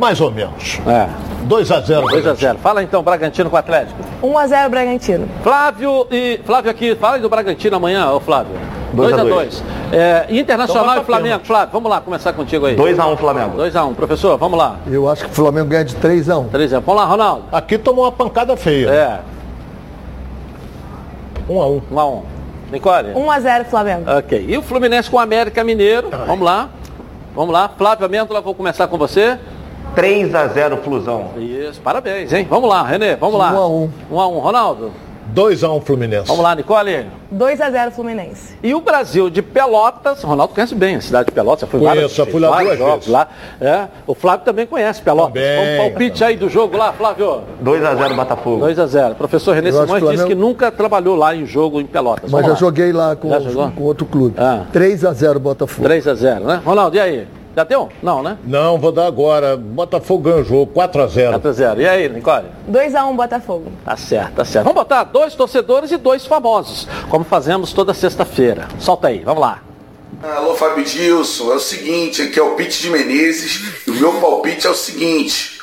[0.03, 0.81] Mais ou menos.
[0.85, 1.07] É.
[1.49, 2.03] 2x0.
[2.03, 2.57] 2x0.
[2.57, 4.03] Fala então, Bragantino com o Atlético.
[4.21, 5.29] 1x0 Bragantino.
[5.45, 6.41] Flávio e.
[6.45, 8.53] Flávio aqui, fala aí do Bragantino amanhã, ô Flávio.
[8.97, 9.63] 2x2.
[9.93, 11.45] É, Internacional Então, e Flamengo.
[11.45, 12.75] Flávio, vamos lá começar contigo aí.
[12.77, 13.59] 2x1 Flamengo.
[13.59, 13.95] 2x1.
[13.95, 14.79] Professor, vamos lá.
[14.89, 16.49] Eu acho que o Flamengo ganha de 3x1.
[16.51, 16.81] 3x1.
[16.81, 17.45] Vamos lá, Ronaldo.
[17.53, 18.91] Aqui tomou uma pancada feia.
[18.91, 19.21] É.
[21.49, 21.81] 1x1.
[21.93, 22.23] 1x1.
[22.73, 23.09] Nicole?
[23.15, 24.11] 1x0 Flamengo.
[24.11, 24.47] Ok.
[24.49, 26.11] E o Fluminense com o América Mineiro.
[26.27, 26.71] Vamos lá.
[27.37, 27.71] Vamos lá.
[27.79, 29.39] Flávio Amêndola, vou começar com você.
[29.95, 31.31] 3 a 0 Flusão.
[31.37, 32.47] Isso, parabéns, hein?
[32.49, 33.53] Vamos lá, Renê, vamos lá.
[33.53, 33.89] 1x1.
[34.11, 34.91] 1x1, Ronaldo.
[35.35, 36.27] 2x1 Fluminense.
[36.27, 37.07] Vamos lá, Nicole.
[37.35, 38.57] 2x0 Fluminense.
[38.63, 41.95] E o Brasil de Pelotas, Ronaldo conhece bem a cidade de Pelotas, já foi Conheço,
[41.97, 43.13] várias, já fui lá vários duas jogos vezes.
[43.13, 43.29] lá.
[43.61, 45.33] É, o Flávio também conhece Pelotas.
[45.35, 45.77] Também.
[45.77, 47.43] Vamos palpite aí do jogo lá, Flávio.
[47.61, 48.67] 2 a 0 Botafogo.
[48.67, 49.15] 2x0.
[49.15, 51.81] Professor Renê Eu acho Simões que o disse que Flamengo- nunca trabalhou lá em jogo
[51.81, 52.25] em Pelotas.
[52.25, 52.59] Mas Vamos já lá.
[52.59, 53.31] joguei lá com,
[53.75, 54.35] com outro clube.
[54.39, 54.65] Ah.
[54.73, 55.89] 3x0 Botafogo.
[55.89, 56.61] 3x0, né?
[56.65, 57.29] Ronaldo, e aí?
[57.55, 57.91] Já deu?
[58.03, 58.39] Não, né?
[58.45, 59.57] Não, vou dar agora.
[59.57, 61.41] Botafogo jogo, 4x0.
[61.41, 61.79] 4x0.
[61.81, 62.47] E aí, Nicole?
[62.71, 63.73] 2x1 Botafogo.
[63.85, 64.65] Tá certo, tá certo.
[64.65, 68.69] Vamos botar dois torcedores e dois famosos, como fazemos toda sexta-feira.
[68.79, 69.61] Solta aí, vamos lá.
[70.23, 74.13] Alô, Fábio Dilson, é o seguinte, aqui é o Pete de Menezes, e o meu
[74.21, 75.59] palpite é o seguinte,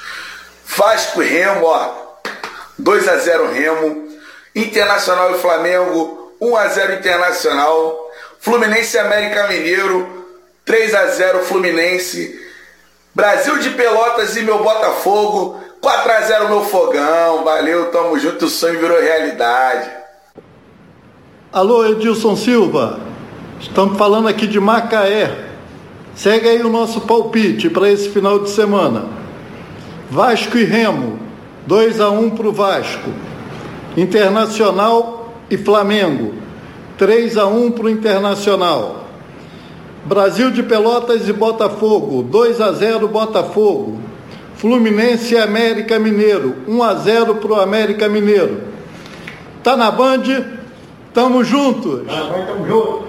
[0.65, 1.91] Vasco e Remo, ó,
[2.81, 4.09] 2x0 Remo,
[4.53, 8.09] Internacional e Flamengo, 1x0 Internacional,
[8.39, 10.18] Fluminense e América Mineiro,
[10.70, 12.39] 3x0 Fluminense,
[13.15, 19.01] Brasil de Pelotas e meu Botafogo, 4x0 meu Fogão, valeu, tamo junto, o sonho virou
[19.01, 19.89] realidade.
[21.51, 22.99] Alô, Edilson Silva.
[23.59, 25.36] Estamos falando aqui de Macaé.
[26.15, 29.07] Segue aí o nosso palpite para esse final de semana.
[30.11, 31.17] Vasco e Remo,
[31.65, 33.09] 2 a 1 para o Vasco.
[33.97, 36.36] Internacional e Flamengo,
[36.95, 39.09] 3 a 1 para o Internacional.
[40.06, 44.00] Brasil de Pelotas e Botafogo, 2 a 0 Botafogo.
[44.56, 48.62] Fluminense e América Mineiro, 1 a 0 para o América Mineiro.
[49.64, 50.24] Tá na Band?
[51.14, 52.02] Tamo juntos.
[52.08, 53.04] tamo junto.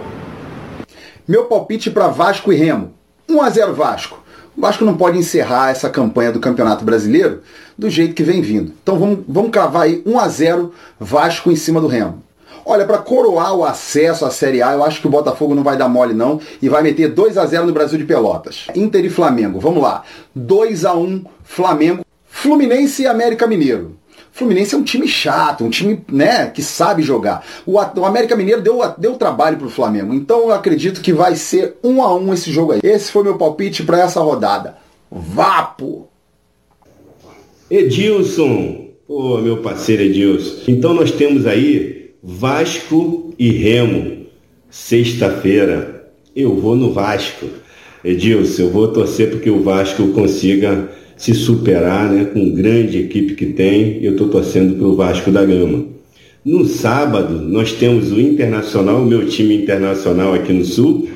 [1.26, 2.92] Meu palpite para Vasco e Remo.
[3.28, 4.20] 1 a 0 Vasco.
[4.56, 7.40] O Vasco não pode encerrar essa campanha do Campeonato Brasileiro
[7.78, 8.72] do jeito que vem vindo.
[8.82, 12.22] Então vamos, vamos cravar aí 1 a 0 Vasco em cima do Remo.
[12.64, 15.76] Olha, para coroar o acesso à Série A, eu acho que o Botafogo não vai
[15.76, 18.66] dar mole não e vai meter 2 a 0 no Brasil de Pelotas.
[18.74, 20.02] Inter e Flamengo, vamos lá.
[20.34, 22.04] 2 a 1 Flamengo.
[22.26, 23.98] Fluminense e América Mineiro.
[24.32, 27.44] Fluminense é um time chato, um time né, que sabe jogar.
[27.66, 30.14] O, o América Mineiro deu, deu trabalho pro Flamengo.
[30.14, 32.80] Então eu acredito que vai ser 1 a 1 esse jogo aí.
[32.82, 34.76] Esse foi meu palpite para essa rodada.
[35.10, 36.08] Vapo!
[37.70, 40.62] Edilson, pô, meu parceiro Edilson.
[40.68, 44.26] Então nós temos aí Vasco e Remo,
[44.68, 46.12] sexta-feira.
[46.36, 47.46] Eu vou no Vasco.
[48.04, 53.46] Edilson, eu vou torcer porque o Vasco consiga se superar, né, com grande equipe que
[53.46, 54.04] tem.
[54.04, 55.86] Eu estou torcendo pelo Vasco da Gama.
[56.44, 61.08] No sábado, nós temos o Internacional, o meu time internacional aqui no Sul,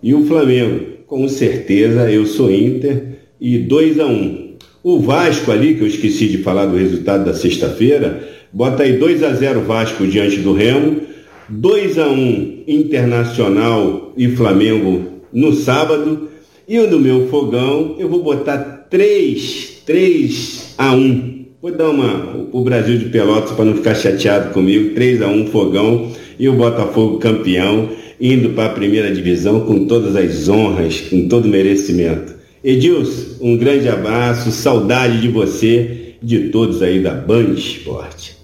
[0.00, 0.84] e o Flamengo.
[1.08, 6.28] Com certeza eu sou Inter e 2 a 1 O Vasco ali, que eu esqueci
[6.28, 11.12] de falar do resultado da sexta-feira, bota aí 2 a 0 Vasco diante do Remo
[11.48, 16.30] 2 a 1 Internacional e Flamengo no sábado.
[16.66, 21.44] E o do meu fogão, eu vou botar 3, 3 a 1.
[21.60, 24.94] Vou dar uma o Brasil de Pelotas para não ficar chateado comigo.
[24.94, 30.16] 3 a 1 fogão e o Botafogo campeão, indo para a primeira divisão com todas
[30.16, 32.34] as honras, com todo o merecimento.
[32.62, 38.43] Edilson, um grande abraço, saudade de você, de todos aí da Band Esporte.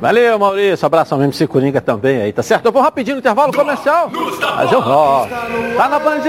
[0.00, 0.86] Valeu, Maurício.
[0.86, 2.64] Abraço ao MC Coringa também aí, tá certo?
[2.64, 4.10] Eu vou rapidinho no intervalo comercial.
[4.56, 5.30] Mas eu volto.
[5.76, 6.20] Tá na Band?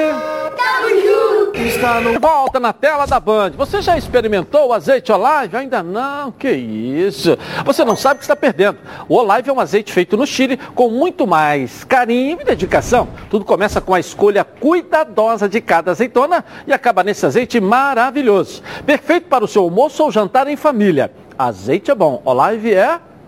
[1.55, 2.19] Está no...
[2.19, 3.51] Volta na tela da Band.
[3.51, 5.55] Você já experimentou o azeite Olive?
[5.55, 6.33] Ainda não?
[6.33, 7.37] Que isso?
[7.63, 8.77] Você não sabe o que está perdendo.
[9.07, 13.07] O Olive é um azeite feito no Chile com muito mais carinho e dedicação.
[13.29, 18.61] Tudo começa com a escolha cuidadosa de cada azeitona e acaba nesse azeite maravilhoso.
[18.85, 21.09] Perfeito para o seu almoço ou jantar em família.
[21.37, 22.99] Azeite é bom, Olive é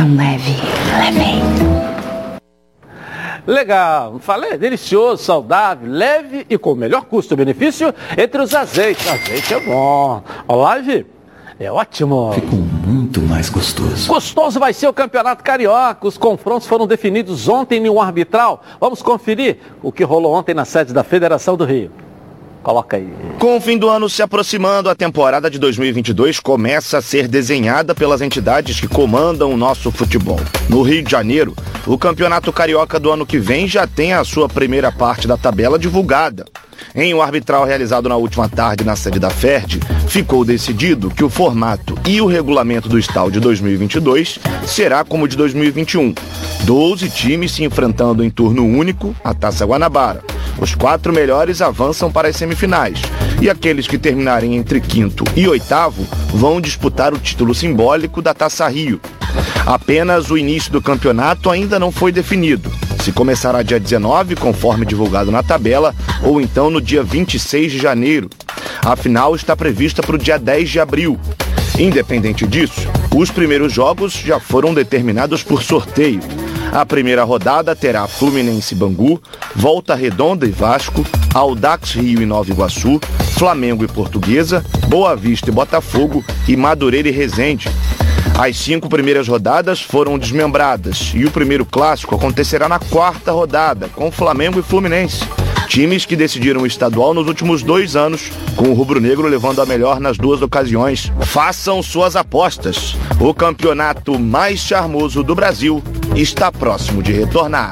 [0.00, 0.56] Tão leve,
[0.98, 1.42] levei.
[3.46, 9.06] Legal, falei, delicioso, saudável, leve e com o melhor custo-benefício entre os azeites.
[9.06, 10.22] Azeite é bom.
[10.48, 11.04] Olive
[11.58, 12.32] é ótimo.
[12.32, 14.08] Ficou muito mais gostoso.
[14.08, 16.08] Gostoso vai ser o Campeonato Carioca.
[16.08, 18.62] Os confrontos foram definidos ontem em um arbitral.
[18.80, 21.92] Vamos conferir o que rolou ontem na sede da Federação do Rio.
[22.62, 23.08] Coloca aí.
[23.38, 27.94] Com o fim do ano se aproximando, a temporada de 2022 começa a ser desenhada
[27.94, 30.40] pelas entidades que comandam o nosso futebol.
[30.68, 31.56] No Rio de Janeiro,
[31.86, 35.78] o Campeonato Carioca do ano que vem já tem a sua primeira parte da tabela
[35.78, 36.44] divulgada.
[36.94, 41.30] Em um arbitral realizado na última tarde na sede da FERD, ficou decidido que o
[41.30, 46.14] formato e o regulamento do Estal de 2022 será como o de 2021.
[46.64, 50.22] 12 times se enfrentando em turno único, a Taça Guanabara.
[50.60, 53.00] Os quatro melhores avançam para as semifinais.
[53.40, 58.68] E aqueles que terminarem entre quinto e oitavo vão disputar o título simbólico da Taça
[58.68, 59.00] Rio.
[59.64, 62.70] Apenas o início do campeonato ainda não foi definido.
[63.02, 68.28] Se começará dia 19, conforme divulgado na tabela, ou então no dia 26 de janeiro.
[68.84, 71.18] A final está prevista para o dia 10 de abril.
[71.78, 76.20] Independente disso, os primeiros jogos já foram determinados por sorteio.
[76.72, 79.20] A primeira rodada terá Fluminense Bangu,
[79.56, 83.00] Volta Redonda e Vasco, Audax Rio e Nova Iguaçu,
[83.34, 87.68] Flamengo e Portuguesa, Boa Vista e Botafogo e Madureira e Resende.
[88.38, 94.10] As cinco primeiras rodadas foram desmembradas e o primeiro clássico acontecerá na quarta rodada, com
[94.10, 95.24] Flamengo e Fluminense.
[95.68, 100.00] Times que decidiram o estadual nos últimos dois anos, com o rubro-negro levando a melhor
[100.00, 101.12] nas duas ocasiões.
[101.20, 102.96] Façam suas apostas.
[103.20, 105.80] O campeonato mais charmoso do Brasil
[106.16, 107.70] está próximo de retornar.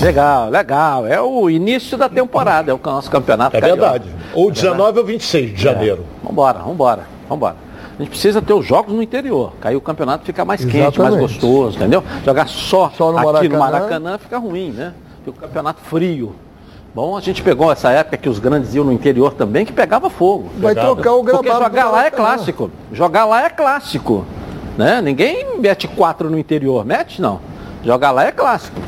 [0.00, 1.06] Legal, legal.
[1.06, 3.56] É o início da temporada, é o nosso campeonato.
[3.56, 3.82] É carioca.
[3.82, 4.08] verdade.
[4.34, 6.06] Ou 19 ou 26 de janeiro.
[6.22, 6.26] É.
[6.26, 7.56] Vambora, vambora, vambora.
[7.98, 9.52] A gente precisa ter os jogos no interior.
[9.60, 11.20] que aí o campeonato fica mais quente, mais Exatamente.
[11.20, 12.02] gostoso, entendeu?
[12.24, 13.80] Jogar só, Só no aqui no Maracanã.
[13.80, 14.92] Maracanã fica ruim, né?
[15.24, 16.34] Fica o campeonato frio.
[16.94, 20.10] Bom, a gente pegou essa época que os grandes iam no interior também, que pegava
[20.10, 20.50] fogo.
[20.58, 20.94] Vai Pegava.
[20.94, 22.22] trocar o gramado Porque jogar lá é Maracanã.
[22.28, 22.70] clássico.
[22.92, 24.26] Jogar lá é clássico.
[24.76, 25.00] Né?
[25.00, 26.84] Ninguém mete quatro no interior.
[26.84, 27.40] Mete não.
[27.84, 28.78] Jogar lá é clássico.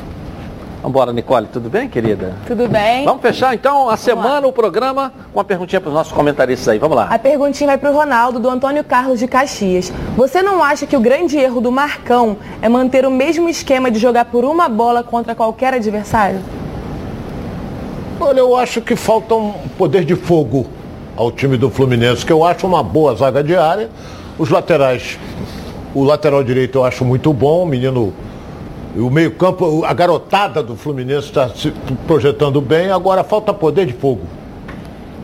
[0.85, 2.35] Vambora, Nicole, tudo bem, querida?
[2.45, 3.05] Tudo bem?
[3.05, 6.77] Vamos fechar então a semana, o programa, com uma perguntinha para os nossos comentaristas aí.
[6.77, 7.07] Vamos lá.
[7.09, 9.91] A perguntinha vai para o Ronaldo, do Antônio Carlos de Caxias.
[10.15, 13.97] Você não acha que o grande erro do Marcão é manter o mesmo esquema de
[13.97, 16.39] jogar por uma bola contra qualquer adversário?
[18.19, 20.67] Olha, eu acho que falta um poder de fogo
[21.17, 23.89] ao time do Fluminense, que eu acho uma boa zaga de área.
[24.37, 25.17] Os laterais,
[25.95, 28.13] o lateral direito eu acho muito bom, o menino,
[28.95, 31.71] o meio-campo, a garotada do Fluminense está se
[32.07, 34.21] projetando bem, agora falta poder de fogo.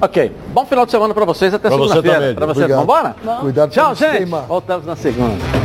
[0.01, 0.31] Ok.
[0.53, 1.53] Bom final de semana para vocês.
[1.53, 2.33] Até segunda-feira.
[2.33, 2.61] Para você.
[2.61, 2.79] obrigado.
[2.79, 3.15] Vambora?
[3.39, 4.25] Cuidado Tchau, gente.
[4.25, 5.60] Voltamos na segunda.